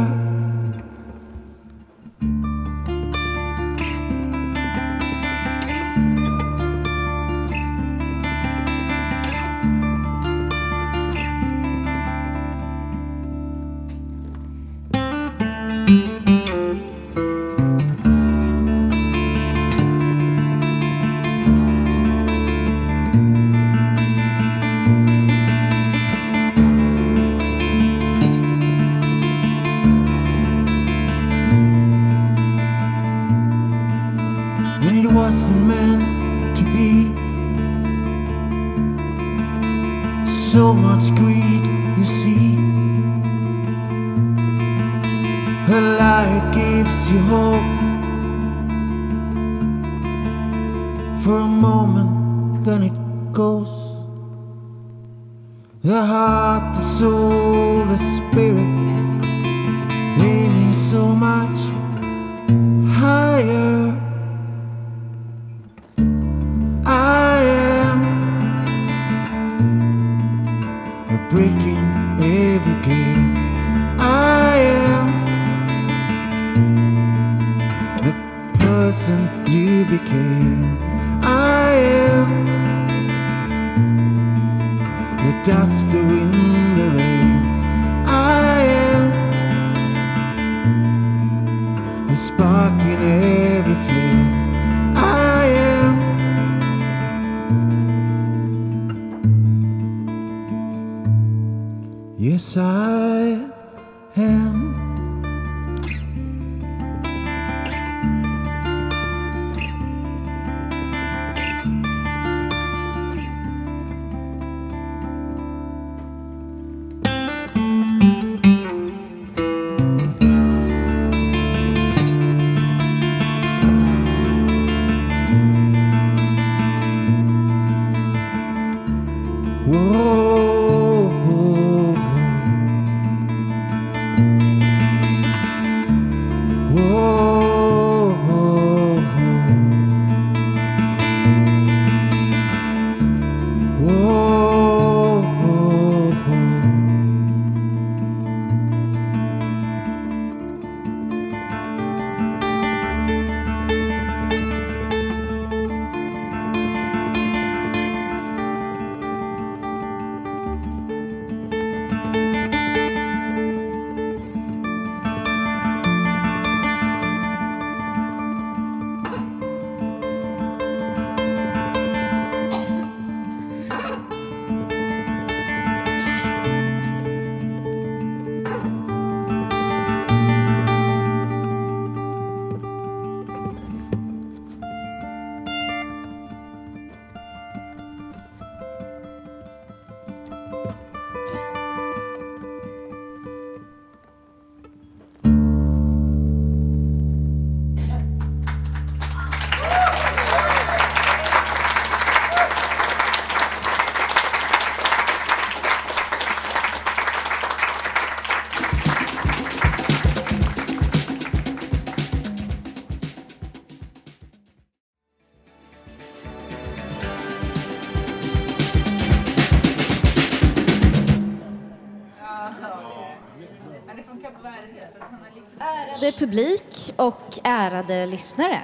[225.96, 228.60] Ärade publik och ärade lyssnare.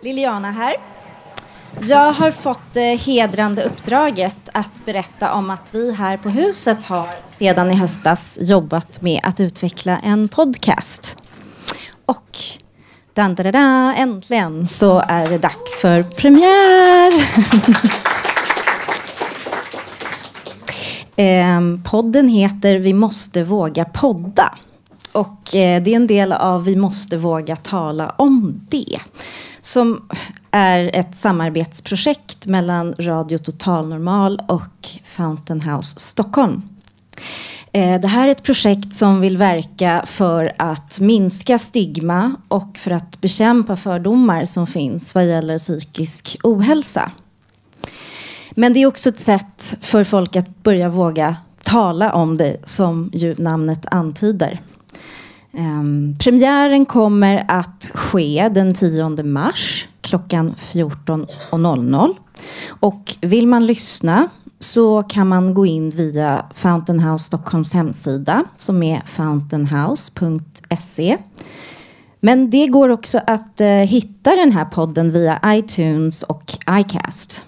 [0.00, 0.74] Liliana här.
[1.80, 7.08] Jag har fått det hedrande uppdraget att berätta om att vi här på huset har
[7.28, 11.22] sedan i höstas jobbat med att utveckla en podcast.
[12.06, 12.38] Och
[13.14, 17.30] dan, dan, dan, äntligen så är det dags för premiär!
[21.16, 24.54] Ehm, podden heter Vi måste våga podda.
[25.12, 28.98] Och eh, det är en del av Vi måste våga tala om det.
[29.60, 30.08] Som
[30.50, 36.62] är ett samarbetsprojekt mellan Radio Total Normal och Fountain House Stockholm.
[37.72, 42.90] Eh, det här är ett projekt som vill verka för att minska stigma och för
[42.90, 47.10] att bekämpa fördomar som finns vad gäller psykisk ohälsa.
[48.50, 53.10] Men det är också ett sätt för folk att börja våga tala om det som
[53.14, 54.60] ju namnet antyder.
[55.52, 62.14] Um, premiären kommer att ske den 10 mars klockan 14.00.
[62.68, 64.28] Och vill man lyssna
[64.58, 71.18] så kan man gå in via Fountain House Stockholms hemsida som är fountainhouse.se.
[72.20, 77.44] Men det går också att eh, hitta den här podden via iTunes och iCast.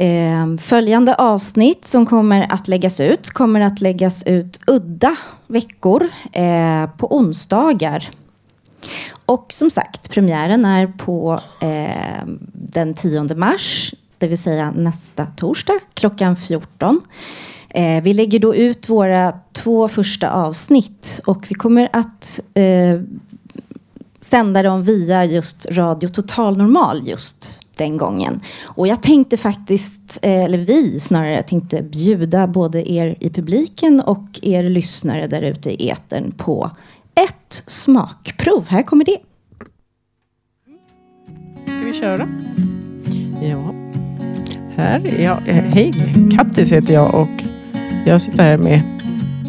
[0.00, 6.86] Eh, följande avsnitt som kommer att läggas ut kommer att läggas ut udda veckor eh,
[6.96, 8.10] på onsdagar.
[9.26, 15.78] Och som sagt, premiären är på eh, den 10 mars, det vill säga nästa torsdag
[15.94, 17.00] klockan 14.
[17.68, 23.00] Eh, vi lägger då ut våra två första avsnitt och vi kommer att eh,
[24.20, 28.40] sända dem via just Radio Total Normal just den gången.
[28.64, 34.40] Och jag tänkte faktiskt, eh, eller vi snarare, tänkte bjuda både er i publiken och
[34.42, 36.70] er lyssnare där ute i etern på
[37.14, 38.64] ett smakprov.
[38.68, 39.18] Här kommer det.
[41.64, 42.28] Ska vi köra?
[43.42, 43.74] Ja.
[44.76, 45.48] Här är jag.
[45.48, 45.94] Eh, hej,
[46.36, 47.44] Kattis heter jag och
[48.06, 48.82] jag sitter här med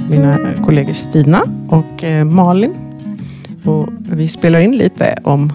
[0.09, 2.75] mina kollegor Stina och eh, Malin.
[3.65, 5.53] Och vi spelar in lite om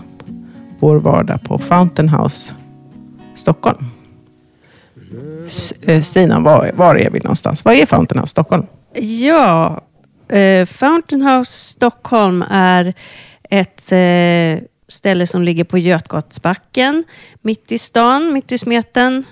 [0.79, 2.55] vår vardag på Fountain House
[3.39, 3.85] Stockholm.
[5.83, 7.65] Eh, Stina, var, var är vi någonstans?
[7.65, 8.67] Var är Fountain House Stockholm?
[9.01, 9.81] Ja,
[10.29, 12.95] eh, Fountain House Stockholm är
[13.51, 17.05] ett eh, ställe som ligger på Götgatsbacken,
[17.43, 19.25] mitt i stan, mitt i smeten.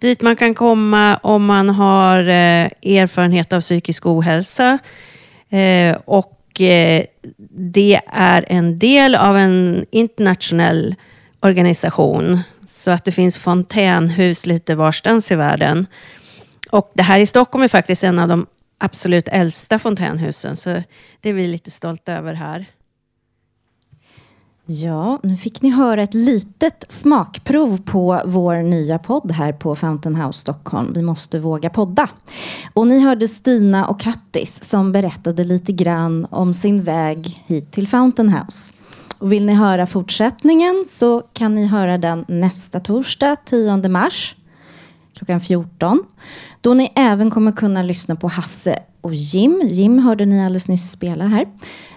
[0.00, 4.78] Dit man kan komma om man har eh, erfarenhet av psykisk ohälsa.
[5.50, 7.04] Eh, och eh,
[7.50, 10.94] det är en del av en internationell
[11.40, 12.40] organisation.
[12.64, 15.86] Så att det finns fontänhus lite varstans i världen.
[16.70, 18.46] Och det här i Stockholm är faktiskt en av de
[18.78, 20.56] absolut äldsta fontänhusen.
[20.56, 20.82] Så
[21.20, 22.66] det är vi lite stolta över här.
[24.66, 30.16] Ja, nu fick ni höra ett litet smakprov på vår nya podd här på Fountain
[30.16, 30.92] House Stockholm.
[30.94, 32.08] Vi måste våga podda.
[32.74, 37.88] Och ni hörde Stina och Kattis som berättade lite grann om sin väg hit till
[37.88, 38.72] Fountain House.
[39.22, 44.36] Och vill ni höra fortsättningen så kan ni höra den nästa torsdag, 10 mars
[45.14, 46.04] klockan 14.
[46.60, 49.62] Då ni även kommer kunna lyssna på Hasse och Jim.
[49.64, 51.46] Jim hörde ni alldeles nyss spela här.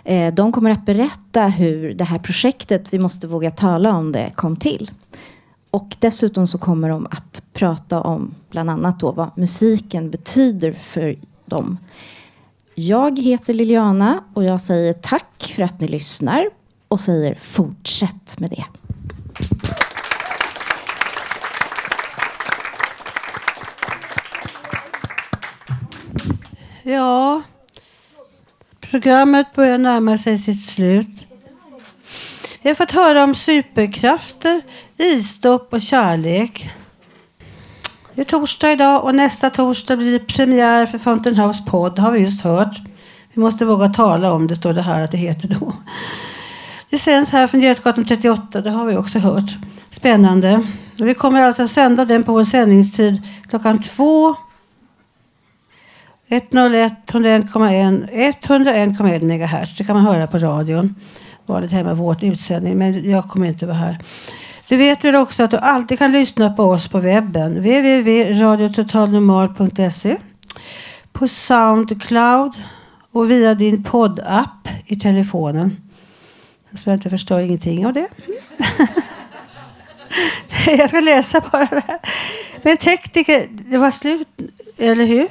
[0.03, 4.31] Eh, de kommer att berätta hur det här projektet, Vi måste våga tala om det,
[4.35, 4.91] kom till.
[5.71, 11.15] Och dessutom så kommer de att prata om bland annat då vad musiken betyder för
[11.45, 11.77] dem.
[12.75, 16.49] Jag heter Liliana och jag säger tack för att ni lyssnar
[16.95, 18.65] och säger fortsätt med det.
[26.83, 27.41] Ja,
[28.81, 31.27] programmet börjar närma sig sitt slut.
[32.61, 34.61] Vi har fått höra om superkrafter,
[34.97, 36.71] isdopp och kärlek.
[38.13, 42.11] Det är torsdag idag och nästa torsdag blir det premiär för Fountain House podd, har
[42.11, 42.77] vi just hört.
[43.33, 45.73] Vi måste våga tala om det, står det här att det heter då.
[46.89, 49.55] Det sänds här från Götgatan 38, det har vi också hört.
[49.89, 50.67] Spännande.
[50.99, 54.35] Vi kommer alltså att sända den på vår sändningstid klockan två
[56.27, 58.07] 101, 101,1
[58.41, 59.77] 101,1 megahertz.
[59.77, 60.95] Det kan man höra på radion.
[61.45, 63.97] Vanligt hemma vårt utsändning, men jag kommer inte vara här.
[64.67, 67.55] Du vet väl också att du alltid kan lyssna på oss på webben.
[67.55, 70.17] www.radiototalnormal.se
[71.11, 72.53] På Soundcloud
[73.11, 75.84] och via din poddapp i telefonen.
[76.77, 78.07] Så jag inte förstår ingenting av det.
[80.67, 81.99] jag ska läsa bara det här.
[82.61, 84.27] Men tekniker, det var slut,
[84.77, 85.27] eller hur?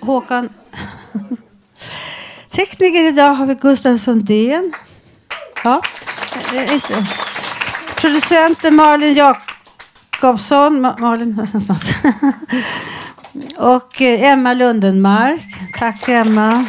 [0.00, 0.48] Håkan.
[2.50, 4.72] Tekniker idag har vi Gustav Sundén.
[5.64, 5.82] Ja,
[6.74, 7.06] inte.
[7.96, 10.86] Producenten Malin Jakobsson.
[10.86, 11.90] Ma- Malin någonstans.
[13.56, 15.40] Och eh, Emma Lundenmark.
[15.78, 16.64] Tack Emma.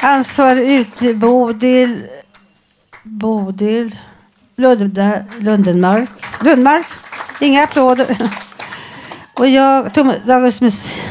[0.00, 2.06] Ansvarig ute Bodil.
[3.02, 3.98] Bodil.
[4.56, 4.98] Lund,
[5.38, 6.08] Lundenmark.
[6.40, 6.86] Lundmark.
[7.40, 8.16] Inga applåder.
[9.38, 11.02] Och jag, Tom, dagens, musik,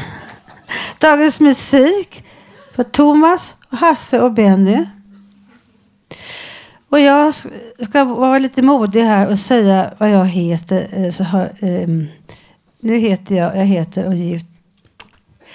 [0.98, 2.24] dagens musik
[2.76, 4.84] för Thomas, och Hasse och Benny.
[6.88, 7.34] Och jag
[7.80, 10.88] ska vara lite modig här och säga vad jag heter.
[10.92, 12.08] Eh, så har, um,
[12.80, 14.46] nu heter jag, jag heter och gift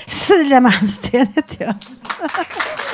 [0.06, 1.76] Cecilia Malmsten heter jag.